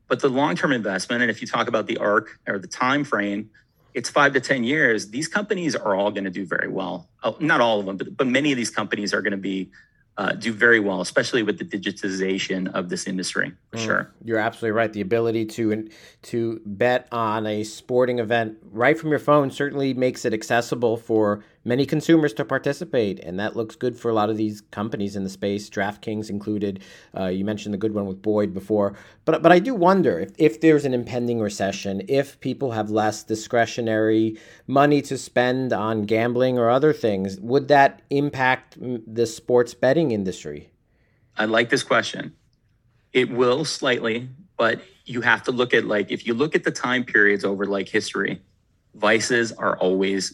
but 0.08 0.22
the 0.22 0.30
long-term 0.30 0.72
investment, 0.72 1.22
and 1.22 1.32
if 1.32 1.42
you 1.42 1.48
talk 1.48 1.68
about 1.68 1.88
the 1.88 1.98
arc 1.98 2.40
or 2.48 2.60
the 2.60 2.68
time 2.68 3.04
frame, 3.04 3.50
it's 3.94 4.10
five 4.10 4.34
to 4.34 4.40
10 4.40 4.64
years, 4.64 5.10
these 5.10 5.28
companies 5.28 5.76
are 5.76 5.96
all 5.96 6.12
going 6.12 6.26
to 6.26 6.30
do 6.30 6.46
very 6.46 6.68
well. 6.68 7.08
Oh, 7.24 7.36
not 7.40 7.62
all 7.62 7.80
of 7.80 7.88
them, 7.88 7.98
but, 7.98 8.16
but 8.16 8.28
many 8.28 8.52
of 8.52 8.58
these 8.58 8.70
companies 8.70 9.14
are 9.14 9.22
going 9.24 9.32
to 9.32 9.38
be 9.38 9.72
uh, 10.18 10.32
do 10.32 10.52
very 10.52 10.80
well, 10.80 11.00
especially 11.02 11.44
with 11.44 11.60
the 11.60 11.66
digitization 11.66 12.74
of 12.74 12.90
this 12.90 13.06
industry. 13.06 13.54
For 13.72 13.78
mm, 13.78 13.86
sure, 13.86 14.12
you're 14.24 14.40
absolutely 14.40 14.72
right. 14.72 14.92
The 14.92 15.02
ability 15.02 15.46
to 15.46 15.90
to 16.24 16.62
bet 16.66 17.08
on 17.12 17.46
a 17.46 17.64
sporting 17.64 18.20
event 18.20 18.58
right 18.72 18.98
from 18.98 19.10
your 19.10 19.20
phone 19.20 19.52
certainly 19.52 19.94
makes 19.94 20.26
it 20.26 20.34
accessible 20.34 20.98
for 20.98 21.44
many 21.68 21.86
consumers 21.86 22.34
to 22.34 22.46
participate, 22.46 23.20
and 23.20 23.40
that 23.40 23.56
looks 23.56 23.76
good 23.76 24.00
for 24.00 24.10
a 24.10 24.14
lot 24.14 24.30
of 24.30 24.38
these 24.38 24.62
companies 24.72 25.16
in 25.16 25.24
the 25.24 25.30
space, 25.30 25.70
DraftKings 25.70 26.30
included. 26.30 26.82
Uh, 27.16 27.26
you 27.26 27.44
mentioned 27.44 27.74
the 27.74 27.78
good 27.78 27.94
one 27.94 28.06
with 28.06 28.22
Boyd 28.22 28.54
before, 28.54 28.96
but 29.26 29.44
but 29.44 29.52
I 29.52 29.60
do 29.60 29.76
wonder 29.76 30.20
if, 30.20 30.32
if 30.38 30.62
there's 30.62 30.86
an 30.86 30.94
impending 30.94 31.40
recession, 31.40 32.02
if 32.08 32.40
people 32.40 32.72
have 32.72 32.90
less 32.90 33.24
discretionary 33.24 34.40
money 34.66 35.02
to 35.04 35.18
spend 35.18 35.74
on 35.74 36.04
gambling 36.04 36.58
or 36.58 36.70
other 36.70 36.94
things, 36.94 37.40
would 37.42 37.68
that 37.68 38.02
impact 38.10 38.78
the 38.80 39.26
sports 39.26 39.74
betting 39.74 40.12
industry? 40.12 40.72
I 41.38 41.46
like 41.46 41.70
this 41.70 41.84
question. 41.84 42.34
It 43.14 43.30
will 43.30 43.66
slightly, 43.66 44.30
but 44.58 44.82
you 45.06 45.22
have 45.22 45.44
to 45.44 45.52
look 45.52 45.74
at 45.74 45.86
like 45.86 46.12
if 46.12 46.26
you 46.26 46.34
look 46.34 46.56
at 46.56 46.64
the 46.64 46.72
time 46.72 47.04
periods 47.04 47.44
over 47.44 47.66
like 47.66 47.90
history, 47.90 48.42
vices 48.96 49.52
are 49.52 49.78
always 49.78 50.34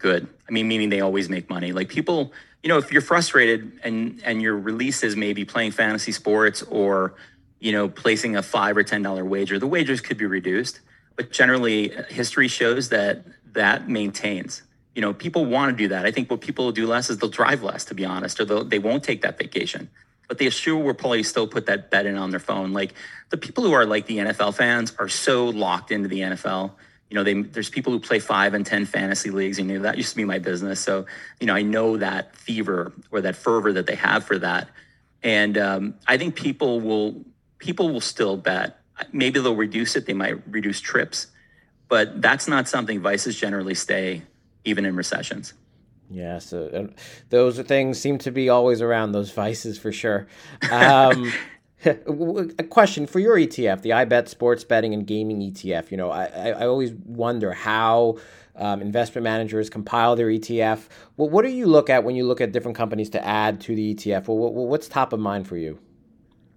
good. 0.00 0.26
I 0.48 0.52
mean, 0.52 0.66
meaning 0.66 0.88
they 0.88 1.00
always 1.00 1.28
make 1.28 1.48
money. 1.48 1.72
Like 1.72 1.88
people, 1.88 2.32
you 2.62 2.68
know, 2.68 2.78
if 2.78 2.90
you're 2.90 3.02
frustrated 3.02 3.78
and 3.84 4.20
and 4.24 4.42
your 4.42 4.56
release 4.58 5.04
is 5.04 5.14
maybe 5.14 5.44
playing 5.44 5.70
fantasy 5.70 6.12
sports 6.12 6.62
or, 6.62 7.14
you 7.60 7.72
know, 7.72 7.88
placing 7.88 8.36
a 8.36 8.42
five 8.42 8.76
or 8.76 8.82
ten 8.82 9.02
dollar 9.02 9.24
wager, 9.24 9.58
the 9.58 9.66
wagers 9.66 10.00
could 10.00 10.18
be 10.18 10.26
reduced. 10.26 10.80
But 11.16 11.30
generally, 11.30 11.92
history 12.08 12.48
shows 12.48 12.88
that 12.88 13.24
that 13.52 13.88
maintains. 13.88 14.62
You 14.94 15.02
know, 15.02 15.14
people 15.14 15.46
want 15.46 15.70
to 15.70 15.76
do 15.76 15.88
that. 15.88 16.04
I 16.04 16.10
think 16.10 16.30
what 16.30 16.40
people 16.40 16.72
do 16.72 16.86
less 16.86 17.10
is 17.10 17.18
they'll 17.18 17.30
drive 17.30 17.62
less, 17.62 17.84
to 17.86 17.94
be 17.94 18.04
honest, 18.04 18.40
or 18.40 18.64
they 18.64 18.78
won't 18.78 19.04
take 19.04 19.22
that 19.22 19.38
vacation. 19.38 19.88
But 20.26 20.38
they 20.38 20.50
sure 20.50 20.82
will 20.82 20.94
probably 20.94 21.22
still 21.22 21.46
put 21.46 21.66
that 21.66 21.90
bet 21.90 22.06
in 22.06 22.16
on 22.16 22.30
their 22.30 22.40
phone. 22.40 22.72
Like 22.72 22.94
the 23.30 23.36
people 23.36 23.64
who 23.64 23.72
are 23.72 23.86
like 23.86 24.06
the 24.06 24.18
NFL 24.18 24.54
fans 24.54 24.94
are 24.98 25.08
so 25.08 25.46
locked 25.46 25.90
into 25.90 26.08
the 26.08 26.20
NFL 26.20 26.72
you 27.10 27.16
know, 27.16 27.24
they, 27.24 27.42
there's 27.42 27.68
people 27.68 27.92
who 27.92 27.98
play 27.98 28.20
five 28.20 28.54
and 28.54 28.64
10 28.64 28.86
fantasy 28.86 29.30
leagues. 29.30 29.58
You 29.58 29.64
know, 29.64 29.80
that 29.80 29.96
used 29.96 30.10
to 30.10 30.16
be 30.16 30.24
my 30.24 30.38
business. 30.38 30.80
So, 30.80 31.06
you 31.40 31.46
know, 31.46 31.54
I 31.54 31.62
know 31.62 31.96
that 31.96 32.36
fever 32.36 32.92
or 33.10 33.20
that 33.20 33.34
fervor 33.34 33.72
that 33.72 33.86
they 33.86 33.96
have 33.96 34.24
for 34.24 34.38
that. 34.38 34.68
And 35.22 35.58
um, 35.58 35.94
I 36.06 36.16
think 36.16 36.36
people 36.36 36.80
will, 36.80 37.24
people 37.58 37.90
will 37.92 38.00
still 38.00 38.36
bet. 38.36 38.80
Maybe 39.12 39.40
they'll 39.40 39.56
reduce 39.56 39.96
it. 39.96 40.06
They 40.06 40.14
might 40.14 40.36
reduce 40.48 40.80
trips, 40.80 41.26
but 41.88 42.22
that's 42.22 42.46
not 42.46 42.68
something 42.68 43.00
vices 43.00 43.36
generally 43.36 43.74
stay 43.74 44.22
even 44.64 44.84
in 44.84 44.94
recessions. 44.94 45.54
Yeah, 46.10 46.38
so 46.38 46.90
those 47.28 47.58
things 47.60 48.00
seem 48.00 48.18
to 48.18 48.30
be 48.30 48.48
always 48.48 48.82
around 48.82 49.12
those 49.12 49.30
vices 49.30 49.78
for 49.78 49.92
sure. 49.92 50.26
Um, 50.70 51.32
a 51.84 52.64
question 52.64 53.06
for 53.06 53.18
your 53.18 53.36
ETF, 53.36 53.82
the 53.82 53.90
iBet 53.90 54.28
Sports 54.28 54.64
Betting 54.64 54.92
and 54.92 55.06
Gaming 55.06 55.40
ETF. 55.40 55.90
You 55.90 55.96
know, 55.96 56.10
I, 56.10 56.50
I 56.50 56.66
always 56.66 56.92
wonder 56.92 57.52
how 57.52 58.18
um, 58.56 58.82
investment 58.82 59.24
managers 59.24 59.70
compile 59.70 60.14
their 60.16 60.26
ETF. 60.26 60.88
Well, 61.16 61.30
what 61.30 61.42
do 61.42 61.50
you 61.50 61.66
look 61.66 61.88
at 61.88 62.04
when 62.04 62.16
you 62.16 62.26
look 62.26 62.40
at 62.40 62.52
different 62.52 62.76
companies 62.76 63.08
to 63.10 63.24
add 63.24 63.60
to 63.62 63.74
the 63.74 63.94
ETF? 63.94 64.28
Well, 64.28 64.52
what's 64.52 64.88
top 64.88 65.12
of 65.12 65.20
mind 65.20 65.48
for 65.48 65.56
you? 65.56 65.78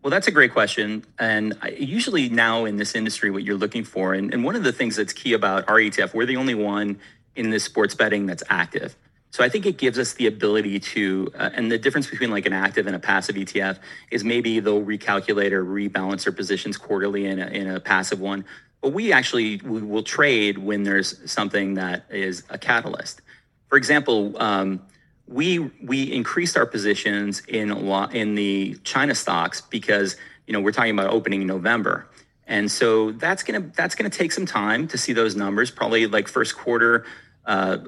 Well, 0.03 0.11
that's 0.11 0.27
a 0.27 0.31
great 0.31 0.51
question. 0.51 1.05
And 1.17 1.57
usually 1.77 2.27
now 2.27 2.65
in 2.65 2.75
this 2.75 2.93
industry, 2.93 3.31
what 3.31 3.43
you're 3.43 3.55
looking 3.55 3.85
for, 3.85 4.13
and, 4.13 4.33
and 4.33 4.43
one 4.43 4.57
of 4.57 4.63
the 4.63 4.73
things 4.73 4.97
that's 4.97 5.13
key 5.13 5.31
about 5.31 5.69
our 5.69 5.77
ETF, 5.77 6.13
we're 6.13 6.25
the 6.25 6.35
only 6.35 6.55
one 6.55 6.99
in 7.37 7.49
this 7.49 7.63
sports 7.63 7.95
betting 7.95 8.25
that's 8.25 8.43
active. 8.49 8.97
So 9.33 9.43
I 9.43 9.49
think 9.49 9.65
it 9.65 9.79
gives 9.79 9.97
us 9.97 10.13
the 10.13 10.27
ability 10.27 10.79
to, 10.79 11.31
uh, 11.33 11.49
and 11.55 11.71
the 11.71 11.79
difference 11.79 12.07
between 12.07 12.29
like 12.29 12.45
an 12.45 12.53
active 12.53 12.85
and 12.85 12.95
a 12.95 12.99
passive 12.99 13.35
ETF 13.35 13.79
is 14.11 14.23
maybe 14.23 14.59
they'll 14.59 14.85
recalculate 14.85 15.53
or 15.53 15.65
rebalance 15.65 16.25
their 16.25 16.33
positions 16.33 16.77
quarterly 16.77 17.25
in 17.25 17.39
a, 17.39 17.47
in 17.47 17.67
a 17.67 17.79
passive 17.79 18.19
one. 18.19 18.45
But 18.81 18.93
we 18.93 19.11
actually 19.11 19.59
we 19.65 19.81
will 19.81 20.03
trade 20.03 20.59
when 20.59 20.83
there's 20.83 21.19
something 21.31 21.73
that 21.73 22.05
is 22.11 22.43
a 22.51 22.59
catalyst. 22.59 23.23
For 23.69 23.75
example, 23.75 24.39
um, 24.39 24.83
we 25.27 25.57
we 25.81 26.13
increased 26.13 26.55
our 26.55 26.67
positions 26.67 27.41
in 27.47 27.71
in 28.11 28.35
the 28.35 28.77
China 28.83 29.15
stocks 29.15 29.61
because 29.61 30.15
you 30.45 30.53
know 30.53 30.59
we're 30.59 30.73
talking 30.73 30.93
about 30.93 31.09
opening 31.09 31.41
in 31.41 31.47
November. 31.47 32.07
And 32.45 32.69
so 32.69 33.13
that's 33.13 33.41
gonna 33.41 33.71
that's 33.75 33.95
gonna 33.95 34.11
take 34.11 34.31
some 34.31 34.45
time 34.45 34.87
to 34.89 34.97
see 34.97 35.11
those 35.11 35.35
numbers. 35.35 35.71
Probably 35.71 36.05
like 36.05 36.27
first 36.27 36.55
quarter 36.55 37.05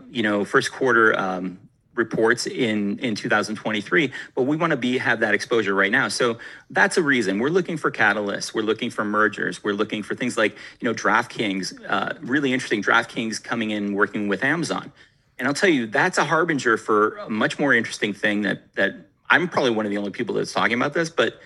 you 0.09 0.23
know, 0.23 0.45
first 0.45 0.71
quarter 0.71 1.17
um, 1.17 1.59
reports 1.95 2.45
in 2.45 2.99
in 2.99 3.15
2023 3.15 4.11
but 4.35 4.43
we 4.43 4.57
want 4.57 4.71
to 4.71 4.77
be 4.77 4.97
have 4.97 5.21
that 5.21 5.33
exposure 5.33 5.73
right 5.73 5.91
now. 5.91 6.07
So 6.07 6.37
that's 6.69 6.97
a 6.97 7.03
reason. 7.03 7.39
We're 7.39 7.49
looking 7.49 7.77
for 7.77 7.91
catalysts. 7.91 8.53
We're 8.53 8.63
looking 8.63 8.89
for 8.89 9.05
mergers. 9.05 9.63
We're 9.63 9.73
looking 9.73 10.03
for 10.03 10.15
things 10.15 10.37
like 10.37 10.57
you 10.79 10.87
know 10.87 10.93
draftkings 10.93 11.73
uh, 11.87 12.13
really 12.21 12.53
interesting 12.53 12.83
draftkings 12.83 13.41
coming 13.41 13.71
in 13.71 13.93
working 13.93 14.27
with 14.27 14.43
amazon. 14.43 14.91
And 15.37 15.47
i'll 15.47 15.53
tell 15.53 15.69
you 15.69 15.87
that's 15.87 16.17
a 16.17 16.25
harbinger 16.25 16.77
for 16.77 17.17
a 17.17 17.29
much 17.29 17.59
more 17.59 17.73
interesting 17.73 18.13
thing 18.13 18.41
that 18.43 18.73
that 18.75 18.95
i'm 19.29 19.47
probably 19.47 19.71
one 19.71 19.85
of 19.85 19.89
the 19.89 19.97
only 19.97 20.11
people 20.11 20.35
that's 20.35 20.53
talking 20.53 20.77
about 20.77 20.93
this 20.93 21.09
but 21.09 21.41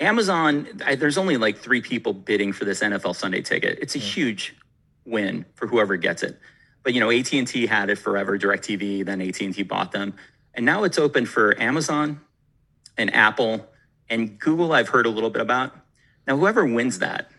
amazon 0.00 0.66
I, 0.84 0.96
there's 0.96 1.16
only 1.16 1.36
like 1.36 1.58
three 1.58 1.80
people 1.80 2.12
bidding 2.12 2.52
for 2.52 2.64
this 2.64 2.80
nfl 2.80 3.14
sunday 3.14 3.40
ticket. 3.42 3.78
It's 3.80 3.94
a 3.94 4.00
huge 4.00 4.56
win 5.04 5.44
for 5.54 5.68
whoever 5.68 5.96
gets 5.96 6.22
it 6.22 6.40
but 6.84 6.94
you 6.94 7.00
know, 7.00 7.10
AT&T 7.10 7.66
had 7.66 7.90
it 7.90 7.96
forever, 7.96 8.38
DirecTV, 8.38 9.04
then 9.04 9.20
AT&T 9.20 9.62
bought 9.64 9.90
them. 9.90 10.14
And 10.54 10.64
now 10.64 10.84
it's 10.84 10.98
open 10.98 11.26
for 11.26 11.60
Amazon 11.60 12.20
and 12.96 13.12
Apple 13.12 13.66
and 14.08 14.38
Google 14.38 14.72
I've 14.72 14.90
heard 14.90 15.06
a 15.06 15.10
little 15.10 15.30
bit 15.30 15.42
about. 15.42 15.74
Now 16.26 16.36
whoever 16.36 16.64
wins 16.64 17.00
that, 17.00 17.30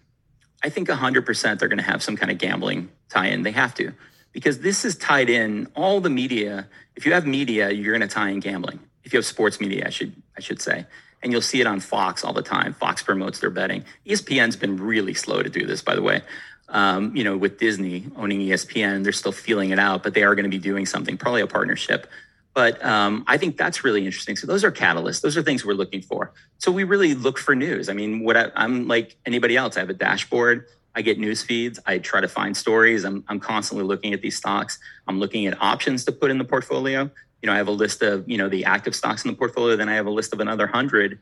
I 0.61 0.69
think 0.69 0.89
100% 0.89 1.59
they're 1.59 1.69
going 1.69 1.77
to 1.77 1.83
have 1.83 2.03
some 2.03 2.17
kind 2.17 2.31
of 2.31 2.37
gambling 2.37 2.89
tie-in. 3.09 3.43
They 3.43 3.51
have 3.51 3.73
to. 3.75 3.93
Because 4.33 4.59
this 4.59 4.83
is 4.83 4.97
tied 4.97 5.29
in 5.29 5.67
all 5.75 6.01
the 6.01 6.09
media. 6.09 6.67
If 6.97 7.05
you 7.05 7.13
have 7.13 7.25
media, 7.25 7.71
you're 7.71 7.97
going 7.97 8.07
to 8.07 8.13
tie 8.13 8.29
in 8.29 8.41
gambling. 8.41 8.79
If 9.05 9.13
you 9.13 9.17
have 9.17 9.25
sports 9.25 9.61
media, 9.61 9.85
I 9.85 9.91
should 9.91 10.13
I 10.35 10.41
should 10.41 10.61
say 10.61 10.87
and 11.25 11.31
you'll 11.31 11.41
see 11.41 11.59
it 11.59 11.65
on 11.65 11.79
Fox 11.79 12.23
all 12.23 12.33
the 12.33 12.43
time. 12.43 12.73
Fox 12.73 13.01
promotes 13.01 13.39
their 13.39 13.49
betting. 13.49 13.83
ESPN's 14.05 14.55
been 14.55 14.77
really 14.77 15.15
slow 15.15 15.41
to 15.41 15.49
do 15.49 15.65
this, 15.65 15.81
by 15.81 15.95
the 15.95 16.01
way. 16.03 16.21
Um, 16.69 17.15
you 17.15 17.23
know, 17.23 17.37
with 17.37 17.59
Disney 17.59 18.05
owning 18.15 18.39
ESPN, 18.39 19.03
they're 19.03 19.13
still 19.13 19.31
feeling 19.31 19.69
it 19.69 19.79
out, 19.79 20.01
but 20.03 20.13
they 20.13 20.23
are 20.23 20.33
going 20.33 20.49
to 20.49 20.49
be 20.49 20.57
doing 20.57 20.85
something, 20.85 21.15
probably 21.17 21.41
a 21.41 21.47
partnership. 21.47 22.07
But 22.55 22.83
um, 22.83 23.25
I 23.27 23.37
think 23.37 23.57
that's 23.57 23.83
really 23.83 24.05
interesting. 24.05 24.35
So 24.37 24.47
those 24.47 24.63
are 24.63 24.71
catalysts. 24.71 25.21
Those 25.21 25.35
are 25.35 25.43
things 25.43 25.65
we're 25.65 25.73
looking 25.73 26.01
for. 26.01 26.31
So 26.57 26.71
we 26.71 26.85
really 26.85 27.13
look 27.13 27.37
for 27.37 27.53
news. 27.53 27.89
I 27.89 27.93
mean, 27.93 28.23
what 28.23 28.37
I, 28.37 28.49
am 28.55 28.87
like 28.87 29.17
anybody 29.25 29.57
else. 29.57 29.75
I 29.75 29.81
have 29.81 29.89
a 29.89 29.93
dashboard. 29.93 30.67
I 30.95 31.01
get 31.01 31.19
news 31.19 31.43
feeds. 31.43 31.79
I 31.85 31.97
try 31.97 32.21
to 32.21 32.29
find 32.29 32.55
stories. 32.55 33.03
I'm, 33.03 33.25
I'm 33.27 33.41
constantly 33.41 33.85
looking 33.85 34.13
at 34.13 34.21
these 34.21 34.37
stocks. 34.37 34.79
I'm 35.05 35.19
looking 35.19 35.45
at 35.45 35.61
options 35.61 36.05
to 36.05 36.13
put 36.13 36.31
in 36.31 36.37
the 36.37 36.45
portfolio. 36.45 37.11
You 37.41 37.47
know, 37.47 37.53
I 37.53 37.57
have 37.57 37.67
a 37.67 37.71
list 37.71 38.01
of 38.01 38.27
you 38.27 38.37
know 38.37 38.47
the 38.47 38.63
active 38.63 38.95
stocks 38.95 39.25
in 39.25 39.31
the 39.31 39.37
portfolio. 39.37 39.75
Then 39.75 39.89
I 39.89 39.95
have 39.95 40.07
a 40.07 40.11
list 40.11 40.31
of 40.31 40.39
another 40.39 40.65
hundred 40.65 41.19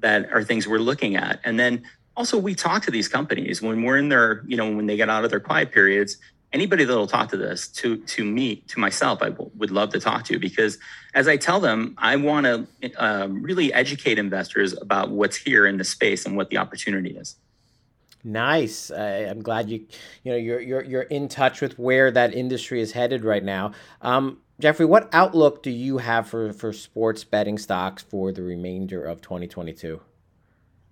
that 0.00 0.32
are 0.32 0.42
things 0.42 0.66
we're 0.66 0.78
looking 0.78 1.14
at. 1.14 1.40
And 1.44 1.58
then 1.60 1.84
also 2.16 2.38
we 2.38 2.54
talk 2.54 2.82
to 2.84 2.90
these 2.90 3.08
companies 3.08 3.62
when 3.62 3.82
we're 3.82 3.98
in 3.98 4.08
their, 4.08 4.42
you 4.46 4.56
know, 4.56 4.70
when 4.70 4.86
they 4.86 4.96
get 4.96 5.08
out 5.08 5.24
of 5.24 5.30
their 5.30 5.40
quiet 5.40 5.72
periods. 5.72 6.18
Anybody 6.52 6.84
that'll 6.84 7.06
talk 7.06 7.30
to 7.30 7.38
this, 7.38 7.66
to 7.68 7.96
to 7.96 8.24
me, 8.24 8.56
to 8.68 8.78
myself, 8.78 9.22
I 9.22 9.30
w- 9.30 9.50
would 9.56 9.70
love 9.70 9.88
to 9.90 10.00
talk 10.00 10.24
to 10.24 10.38
because, 10.38 10.76
as 11.14 11.26
I 11.26 11.38
tell 11.38 11.60
them, 11.60 11.94
I 11.96 12.16
want 12.16 12.44
to 12.44 12.92
um, 12.98 13.42
really 13.42 13.72
educate 13.72 14.18
investors 14.18 14.74
about 14.78 15.10
what's 15.10 15.36
here 15.36 15.66
in 15.66 15.78
the 15.78 15.84
space 15.84 16.26
and 16.26 16.36
what 16.36 16.50
the 16.50 16.58
opportunity 16.58 17.16
is. 17.16 17.36
Nice. 18.24 18.90
Uh, 18.90 19.28
I'm 19.30 19.42
glad 19.42 19.70
you, 19.70 19.86
you 20.22 20.32
know, 20.32 20.36
you're 20.36 20.60
you're 20.60 20.84
you're 20.84 21.02
in 21.02 21.28
touch 21.28 21.60
with 21.62 21.78
where 21.78 22.10
that 22.10 22.34
industry 22.34 22.80
is 22.82 22.92
headed 22.92 23.24
right 23.24 23.42
now. 23.42 23.72
Um, 24.02 24.38
Jeffrey, 24.60 24.86
what 24.86 25.08
outlook 25.12 25.62
do 25.62 25.70
you 25.70 25.98
have 25.98 26.28
for 26.28 26.52
for 26.52 26.72
sports 26.72 27.24
betting 27.24 27.58
stocks 27.58 28.02
for 28.02 28.30
the 28.30 28.42
remainder 28.42 29.02
of 29.02 29.22
2022? 29.22 30.00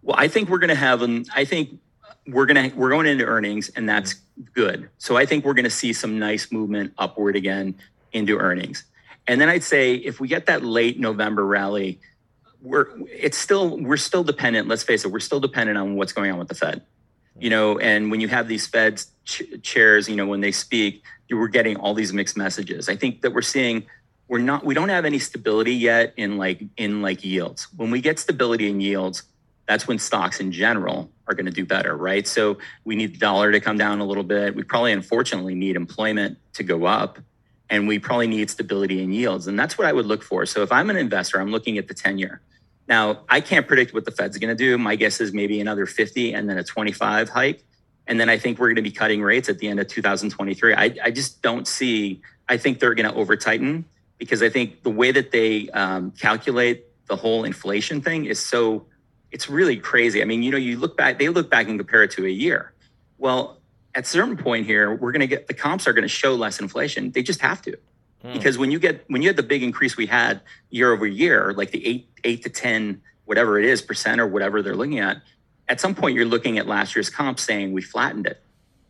Well, 0.03 0.17
I 0.19 0.29
think 0.29 0.49
we're 0.49 0.59
going 0.59 0.69
to 0.69 0.75
have 0.75 1.03
an. 1.03 1.27
I 1.35 1.45
think 1.45 1.79
we're 2.27 2.47
going 2.47 2.71
to 2.71 2.77
we're 2.77 2.91
going 2.91 3.07
into 3.07 3.25
earnings, 3.25 3.69
and 3.71 3.89
that's 3.89 4.15
good. 4.55 4.89
So 4.99 5.17
I 5.17 5.27
think 5.27 5.45
we're 5.45 5.55
going 5.55 5.65
to 5.65 5.71
see 5.71 5.93
some 5.93 6.19
nice 6.19 6.51
movement 6.51 6.95
upward 6.99 7.37
again 7.37 7.75
into 8.13 8.39
earnings. 8.39 8.85
And 9.27 9.41
then 9.41 9.49
I'd 9.49 9.65
say 9.65 9.95
if 9.95 10.21
we 10.21 10.29
get 10.29 10.47
that 10.47 10.65
late 10.65 10.99
November 10.99 11.45
rally, 11.45 12.01
we're 12.63 12.87
it's 13.07 13.39
still 13.39 13.79
we're 13.79 13.97
still 13.97 14.25
dependent. 14.25 14.69
Let's 14.69 14.83
face 14.83 15.05
it, 15.05 15.09
we're 15.09 15.21
still 15.21 15.41
dependent 15.41 15.79
on 15.79 15.97
what's 15.97 16.13
going 16.13 16.31
on 16.31 16.39
with 16.39 16.49
the 16.49 16.55
Fed. 16.55 16.83
You 17.39 17.49
know, 17.49 17.79
and 17.79 18.11
when 18.11 18.21
you 18.21 18.29
have 18.29 18.49
these 18.49 18.67
Fed 18.67 19.03
ch- 19.25 19.43
chairs, 19.63 20.09
you 20.09 20.17
know, 20.17 20.27
when 20.27 20.41
they 20.41 20.53
speak, 20.53 21.03
you 21.29 21.37
were 21.37 21.49
getting 21.49 21.77
all 21.77 21.95
these 21.95 22.13
mixed 22.13 22.37
messages. 22.37 22.89
I 22.89 22.97
think 22.97 23.23
that 23.23 23.33
we're 23.33 23.43
seeing 23.43 23.87
we're 24.29 24.39
not 24.39 24.65
we 24.65 24.75
don't 24.75 24.91
have 24.91 25.05
any 25.05 25.19
stability 25.19 25.75
yet 25.75 26.13
in 26.17 26.37
like 26.37 26.63
in 26.77 27.03
like 27.03 27.25
yields. 27.25 27.69
When 27.77 27.91
we 27.91 28.01
get 28.01 28.19
stability 28.19 28.69
in 28.69 28.81
yields, 28.81 29.23
that's 29.71 29.87
when 29.87 30.01
stocks 30.01 30.41
in 30.41 30.51
general 30.51 31.09
are 31.29 31.35
going 31.35 31.47
to 31.47 31.53
do 31.53 31.65
better, 31.65 31.97
right? 31.97 32.27
So 32.27 32.59
we 32.83 32.97
need 32.97 33.15
the 33.15 33.19
dollar 33.19 33.53
to 33.53 33.61
come 33.61 33.79
down 33.79 34.01
a 34.01 34.05
little 34.05 34.25
bit. 34.25 34.57
We 34.57 34.65
probably 34.65 34.91
unfortunately 34.91 35.55
need 35.55 35.77
employment 35.77 36.39
to 36.55 36.65
go 36.65 36.87
up 36.87 37.21
and 37.69 37.87
we 37.87 38.01
probably 38.01 38.27
need 38.27 38.51
stability 38.51 39.01
in 39.01 39.13
yields. 39.13 39.47
And 39.47 39.57
that's 39.57 39.79
what 39.79 39.87
I 39.87 39.93
would 39.93 40.07
look 40.07 40.25
for. 40.25 40.45
So 40.45 40.63
if 40.63 40.73
I'm 40.73 40.91
an 40.91 40.97
investor, 40.97 41.41
I'm 41.41 41.53
looking 41.53 41.79
at 41.79 41.87
the 41.87 41.95
10 41.95 42.19
year. 42.19 42.41
Now, 42.89 43.21
I 43.29 43.41
can't 43.41 43.65
predict 43.65 43.95
what 43.95 44.05
the 44.05 44.11
Fed's 44.11 44.37
going 44.39 44.49
to 44.49 44.57
do. 44.57 44.77
My 44.77 44.97
guess 44.97 45.21
is 45.21 45.33
maybe 45.33 45.61
another 45.61 45.87
50 45.87 46.35
and 46.35 46.51
then 46.51 46.59
a 46.59 46.65
25 46.65 47.29
hike. 47.29 47.63
And 48.09 48.19
then 48.19 48.29
I 48.29 48.39
think 48.39 48.59
we're 48.59 48.71
going 48.71 48.75
to 48.75 48.83
be 48.83 48.91
cutting 48.91 49.23
rates 49.23 49.49
at 49.49 49.61
the 49.61 49.69
end 49.69 49.79
of 49.79 49.87
2023. 49.87 50.75
I, 50.75 50.97
I 51.05 51.13
just 51.13 51.43
don't 51.43 51.69
see, 51.69 52.23
I 52.49 52.57
think 52.57 52.81
they're 52.81 52.97
going 52.97 53.09
to 53.09 53.15
over 53.15 53.37
tighten 53.37 53.85
because 54.19 54.43
I 54.43 54.49
think 54.49 54.83
the 54.83 54.91
way 54.91 55.13
that 55.13 55.31
they 55.31 55.69
um, 55.69 56.11
calculate 56.11 56.87
the 57.07 57.15
whole 57.15 57.45
inflation 57.45 58.01
thing 58.01 58.25
is 58.25 58.41
so, 58.41 58.87
it's 59.33 59.49
really 59.49 59.77
crazy. 59.77 60.23
I 60.23 60.25
mean, 60.25 60.43
you 60.43 60.51
know, 60.51 60.59
you 60.59 60.79
look 60.79 60.97
back, 60.97 61.19
they 61.19 61.29
look 61.29 61.51
back 61.51 61.69
and 61.69 61.79
compare 61.79 62.03
it 62.03 62.11
to 62.13 62.27
a 62.27 62.31
year. 62.31 62.73
Well, 63.19 63.59
at 63.95 64.05
a 64.05 64.07
certain 64.07 64.37
point 64.37 64.67
here, 64.67 64.95
we're 64.95 65.13
going 65.13 65.21
to 65.21 65.27
get 65.27 65.47
the 65.47 65.55
comps 65.55 65.87
are 65.87 65.93
going 65.93 66.03
to 66.03 66.09
show 66.09 66.35
less 66.35 66.61
inflation. 66.61 67.11
They 67.11 67.23
just 67.23 67.41
have 67.41 67.63
to. 67.63 67.77
Hmm. 68.23 68.33
Because 68.33 68.59
when 68.59 68.71
you 68.71 68.79
get 68.79 69.05
when 69.09 69.23
you 69.23 69.29
had 69.29 69.37
the 69.37 69.43
big 69.43 69.63
increase 69.63 69.97
we 69.97 70.07
had 70.07 70.41
year 70.71 70.93
over 70.93 71.07
year, 71.07 71.53
like 71.57 71.71
the 71.71 71.85
eight 71.87 72.09
eight 72.25 72.43
to 72.43 72.51
ten 72.51 73.03
whatever 73.25 73.59
it 73.59 73.65
is 73.65 73.81
percent 73.81 74.21
or 74.21 74.27
whatever 74.27 74.63
they're 74.63 74.77
looking 74.77 74.99
at, 74.99 75.19
at 75.69 75.81
some 75.81 75.95
point 75.95 76.17
you're 76.17 76.25
looking 76.25 76.59
at 76.59 76.67
last 76.67 76.97
year's 76.97 77.11
comps 77.11 77.43
saying 77.43 77.73
we 77.73 77.83
flattened 77.83 78.27
it. 78.27 78.43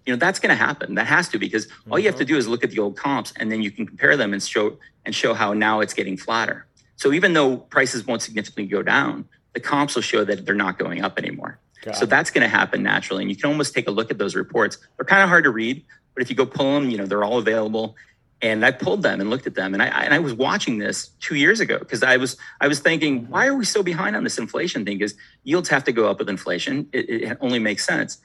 You 0.07 0.15
know 0.15 0.19
that's 0.19 0.41
going 0.41 0.51
to 0.51 0.57
happen. 0.57 0.95
That 0.95 1.07
has 1.07 1.29
to 1.31 1.39
because 1.39 1.69
all 1.91 1.99
you 1.99 2.07
have 2.07 2.17
to 2.17 2.25
mm-hmm. 2.25 2.35
do 2.35 2.39
is 2.39 2.49
look 2.49 2.65
at 2.65 2.71
the 2.71 2.79
old 2.79 2.97
comps 2.97 3.33
and 3.37 3.53
then 3.53 3.63
you 3.63 3.71
can 3.71 3.87
compare 3.87 4.17
them 4.17 4.33
and 4.33 4.43
show 4.43 4.79
and 5.05 5.15
show 5.15 5.35
how 5.35 5.53
now 5.53 5.81
it's 5.81 5.95
getting 5.95 6.17
flatter. 6.17 6.67
So 6.97 7.13
even 7.13 7.33
though 7.33 7.57
prices 7.57 8.07
won't 8.07 8.21
significantly 8.21 8.67
go 8.67 8.83
down, 8.83 9.27
the 9.53 9.61
comps 9.61 9.95
will 9.95 10.03
show 10.03 10.25
that 10.25 10.47
they're 10.47 10.55
not 10.55 10.79
going 10.79 11.03
up 11.03 11.19
anymore. 11.19 11.59
Got 11.83 11.97
so 11.97 12.05
it. 12.05 12.11
that's 12.11 12.31
going 12.31 12.43
to 12.43 12.49
happen 12.49 12.83
naturally. 12.83 13.23
And 13.23 13.31
you 13.31 13.37
can 13.37 13.51
almost 13.51 13.75
take 13.75 13.89
a 13.89 13.91
look 13.91 14.11
at 14.11 14.19
those 14.19 14.35
reports. 14.35 14.79
They're 14.97 15.07
kind 15.07 15.23
of 15.23 15.29
hard 15.29 15.45
to 15.45 15.51
read, 15.51 15.85
but 16.15 16.23
if 16.23 16.31
you 16.31 16.37
go 16.37 16.47
pull 16.47 16.75
them, 16.75 16.91
you 16.91 16.99
know, 16.99 17.07
they're 17.07 17.25
all 17.25 17.39
available. 17.39 17.97
And 18.43 18.65
I 18.65 18.71
pulled 18.71 19.03
them 19.03 19.21
and 19.21 19.29
looked 19.29 19.47
at 19.47 19.55
them, 19.55 19.75
and 19.75 19.83
I, 19.83 19.89
and 19.89 20.15
I 20.15 20.19
was 20.19 20.33
watching 20.33 20.79
this 20.79 21.09
two 21.21 21.35
years 21.35 21.61
ago 21.61 21.79
because 21.79 22.03
I 22.03 22.17
was 22.17 22.39
I 22.59 22.69
was 22.69 22.81
thinking, 22.81 23.29
why 23.29 23.47
are 23.47 23.55
we 23.55 23.67
so 23.67 23.83
behind 23.83 24.17
on 24.17 24.25
this 24.25 24.39
inflation 24.39 24.83
thing? 24.87 24.97
Because 24.97 25.15
yields 25.45 25.69
have 25.69 25.85
to 25.85 25.93
go 25.93 26.09
up 26.09 26.21
with 26.21 26.31
inflation. 26.31 26.89
It, 26.95 27.11
it 27.11 27.39
only 27.43 27.59
makes 27.59 27.85
sense. 27.85 28.17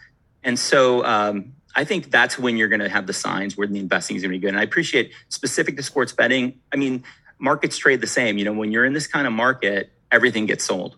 And 0.42 0.58
so 0.58 1.04
um, 1.04 1.52
I 1.76 1.84
think 1.84 2.12
that's 2.12 2.40
when 2.40 2.56
you're 2.56 2.70
going 2.70 2.80
to 2.80 2.88
have 2.88 3.08
the 3.08 3.14
signs 3.14 3.58
where 3.58 3.68
the 3.68 3.78
investing 3.78 4.16
is 4.16 4.22
going 4.22 4.32
to 4.32 4.38
be 4.38 4.42
good. 4.42 4.52
And 4.52 4.60
I 4.60 4.64
appreciate 4.64 5.12
specific 5.28 5.76
to 5.76 5.84
sports 5.84 6.14
betting. 6.14 6.62
I 6.72 6.78
mean, 6.78 7.04
markets 7.38 7.76
trade 7.78 8.00
the 8.00 8.08
same. 8.08 8.38
You 8.38 8.46
know, 8.46 8.54
when 8.54 8.72
you're 8.72 8.86
in 8.86 8.94
this 8.94 9.08
kind 9.08 9.28
of 9.28 9.34
market, 9.34 9.92
everything 10.14 10.46
gets 10.46 10.64
sold 10.64 10.96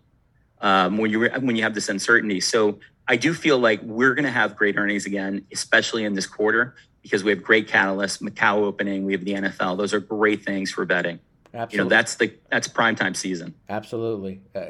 um, 0.62 0.98
when 0.98 1.12
you 1.12 1.30
when 1.30 1.56
you 1.56 1.63
have 1.63 1.74
this 1.74 1.89
uncertainty. 1.89 2.39
So 2.41 2.80
I 3.08 3.15
do 3.15 3.34
feel 3.34 3.58
like 3.58 3.82
we're 3.82 4.13
going 4.13 4.26
to 4.26 4.32
have 4.32 4.56
great 4.56 4.78
earnings 4.78 5.06
again, 5.06 5.46
especially 5.52 6.04
in 6.04 6.13
this 6.13 6.28
quarter 6.28 6.76
because 7.02 7.24
we 7.24 7.32
have 7.32 7.41
great 7.41 7.67
catalysts. 7.70 8.22
Macau 8.22 8.58
opening, 8.58 9.06
we 9.06 9.13
have 9.13 9.24
the 9.24 9.34
NFL. 9.34 9.78
Those 9.78 9.93
are 9.93 10.00
great 10.00 10.43
things 10.43 10.72
for 10.72 10.86
betting. 10.86 11.20
Absolutely. 11.54 11.78
You 11.78 11.84
know, 11.84 11.89
that's 11.89 12.15
the 12.15 12.34
that's 12.52 12.67
prime 12.67 12.96
time 12.96 13.13
season. 13.13 13.54
Absolutely, 13.70 14.41
uh, 14.54 14.65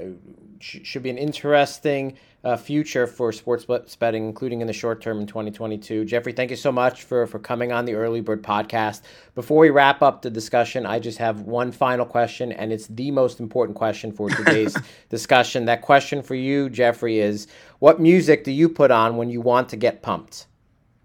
should 0.59 1.03
be 1.03 1.09
an 1.09 1.17
interesting 1.17 2.17
uh, 2.43 2.55
future 2.55 3.07
for 3.07 3.31
sports 3.31 3.95
betting, 3.95 4.25
including 4.25 4.61
in 4.61 4.67
the 4.67 4.73
short 4.73 5.01
term 5.01 5.19
in 5.19 5.27
2022. 5.27 6.05
Jeffrey, 6.05 6.33
thank 6.33 6.49
you 6.49 6.55
so 6.55 6.71
much 6.71 7.03
for 7.03 7.25
for 7.27 7.39
coming 7.39 7.71
on 7.71 7.85
the 7.85 7.95
Early 7.95 8.21
Bird 8.21 8.43
podcast. 8.43 9.01
Before 9.35 9.57
we 9.57 9.69
wrap 9.69 10.01
up 10.01 10.21
the 10.21 10.29
discussion, 10.29 10.85
I 10.85 10.99
just 10.99 11.17
have 11.17 11.41
one 11.41 11.71
final 11.71 12.05
question, 12.05 12.51
and 12.51 12.71
it's 12.71 12.87
the 12.87 13.11
most 13.11 13.39
important 13.39 13.75
question 13.77 14.11
for 14.11 14.29
today's 14.29 14.77
discussion. 15.09 15.65
That 15.65 15.81
question 15.81 16.21
for 16.21 16.35
you, 16.35 16.69
Jeffrey, 16.69 17.19
is: 17.19 17.47
What 17.79 17.99
music 17.99 18.43
do 18.43 18.51
you 18.51 18.69
put 18.69 18.91
on 18.91 19.17
when 19.17 19.29
you 19.29 19.41
want 19.41 19.69
to 19.69 19.75
get 19.75 20.01
pumped? 20.01 20.47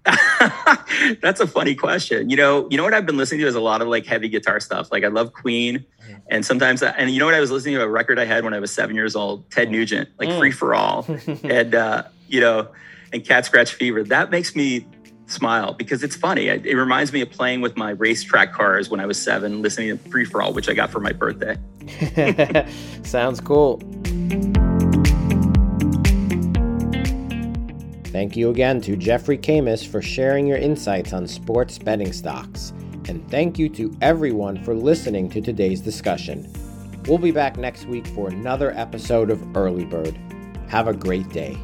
That's 1.21 1.41
a 1.41 1.47
funny 1.47 1.75
question. 1.75 2.29
You 2.29 2.37
know, 2.37 2.69
you 2.71 2.77
know 2.77 2.83
what 2.83 2.95
I've 2.95 3.07
been 3.07 3.17
listening 3.17 3.41
to 3.43 3.47
is 3.47 3.55
a 3.55 3.61
lot 3.61 3.83
of 3.83 3.89
like 3.89 4.05
heavy 4.05 4.29
guitar 4.29 4.59
stuff. 4.59 4.91
Like 4.91 5.05
I 5.05 5.09
love 5.09 5.33
Queen, 5.33 5.85
mm-hmm. 6.03 6.15
and 6.29 6.45
sometimes, 6.45 6.83
I, 6.83 6.91
and 6.91 7.11
you 7.11 7.19
know 7.19 7.27
what 7.27 7.35
I 7.35 7.41
was 7.41 7.51
listening 7.51 7.77
to 7.77 7.83
a 7.83 7.89
record 7.89 8.19
I 8.19 8.25
had 8.25 8.45
when 8.45 8.55
I 8.55 8.59
was 8.59 8.73
seven 8.73 8.97
years 8.97 9.15
old, 9.15 9.49
Ted 9.51 9.71
Nugent, 9.71 10.09
like 10.19 10.29
mm. 10.29 10.39
Free 10.39 10.51
for 10.51 10.75
All, 10.75 11.07
and 11.45 11.75
uh, 11.75 12.05
you 12.29 12.41
know, 12.41 12.69
and 13.13 13.25
Cat 13.25 13.47
Scratch 13.47 13.75
Fever. 13.75 14.03
That 14.03 14.31
makes 14.31 14.57
me 14.57 14.87
smile 15.27 15.73
because 15.75 16.03
it's 16.03 16.17
funny. 16.17 16.49
It, 16.49 16.67
it 16.67 16.77
reminds 16.77 17.13
me 17.13 17.21
of 17.21 17.31
playing 17.31 17.61
with 17.61 17.77
my 17.77 17.91
racetrack 17.91 18.53
cars 18.53 18.91
when 18.91 19.01
I 19.01 19.07
was 19.07 19.21
seven, 19.21 19.63
listening 19.63 19.97
to 19.99 20.11
Free 20.11 20.25
for 20.25 20.43
All, 20.43 20.53
which 20.53 20.69
I 20.69 20.75
got 20.75 20.91
for 20.91 21.01
my 21.01 21.13
birthday. 21.13 21.57
Sounds 23.05 23.41
cool. 23.41 23.81
Thank 28.13 28.37
you 28.37 28.51
again 28.51 28.83
to 28.83 28.95
Jeffrey 28.95 29.39
Camus 29.39 29.83
for 29.83 30.03
sharing 30.03 30.47
your 30.47 30.59
insights 30.59 31.15
on 31.15 31.27
sports 31.27 31.79
betting 31.79 32.13
stocks. 32.13 32.75
And 33.09 33.27
thank 33.31 33.59
you 33.59 33.71
to 33.71 33.97
everyone 34.03 34.63
for 34.63 34.75
listening 34.75 35.31
to 35.31 35.41
today's 35.41 35.81
discussion. 35.81 36.53
We'll 37.09 37.17
be 37.17 37.31
back 37.31 37.57
next 37.57 37.87
week 37.87 38.07
for 38.09 38.29
another 38.29 38.73
episode 38.73 39.31
of 39.31 39.57
Early 39.57 39.87
Bird. 39.87 40.15
Have 40.69 40.89
a 40.89 40.93
great 40.93 41.31
day. 41.31 41.57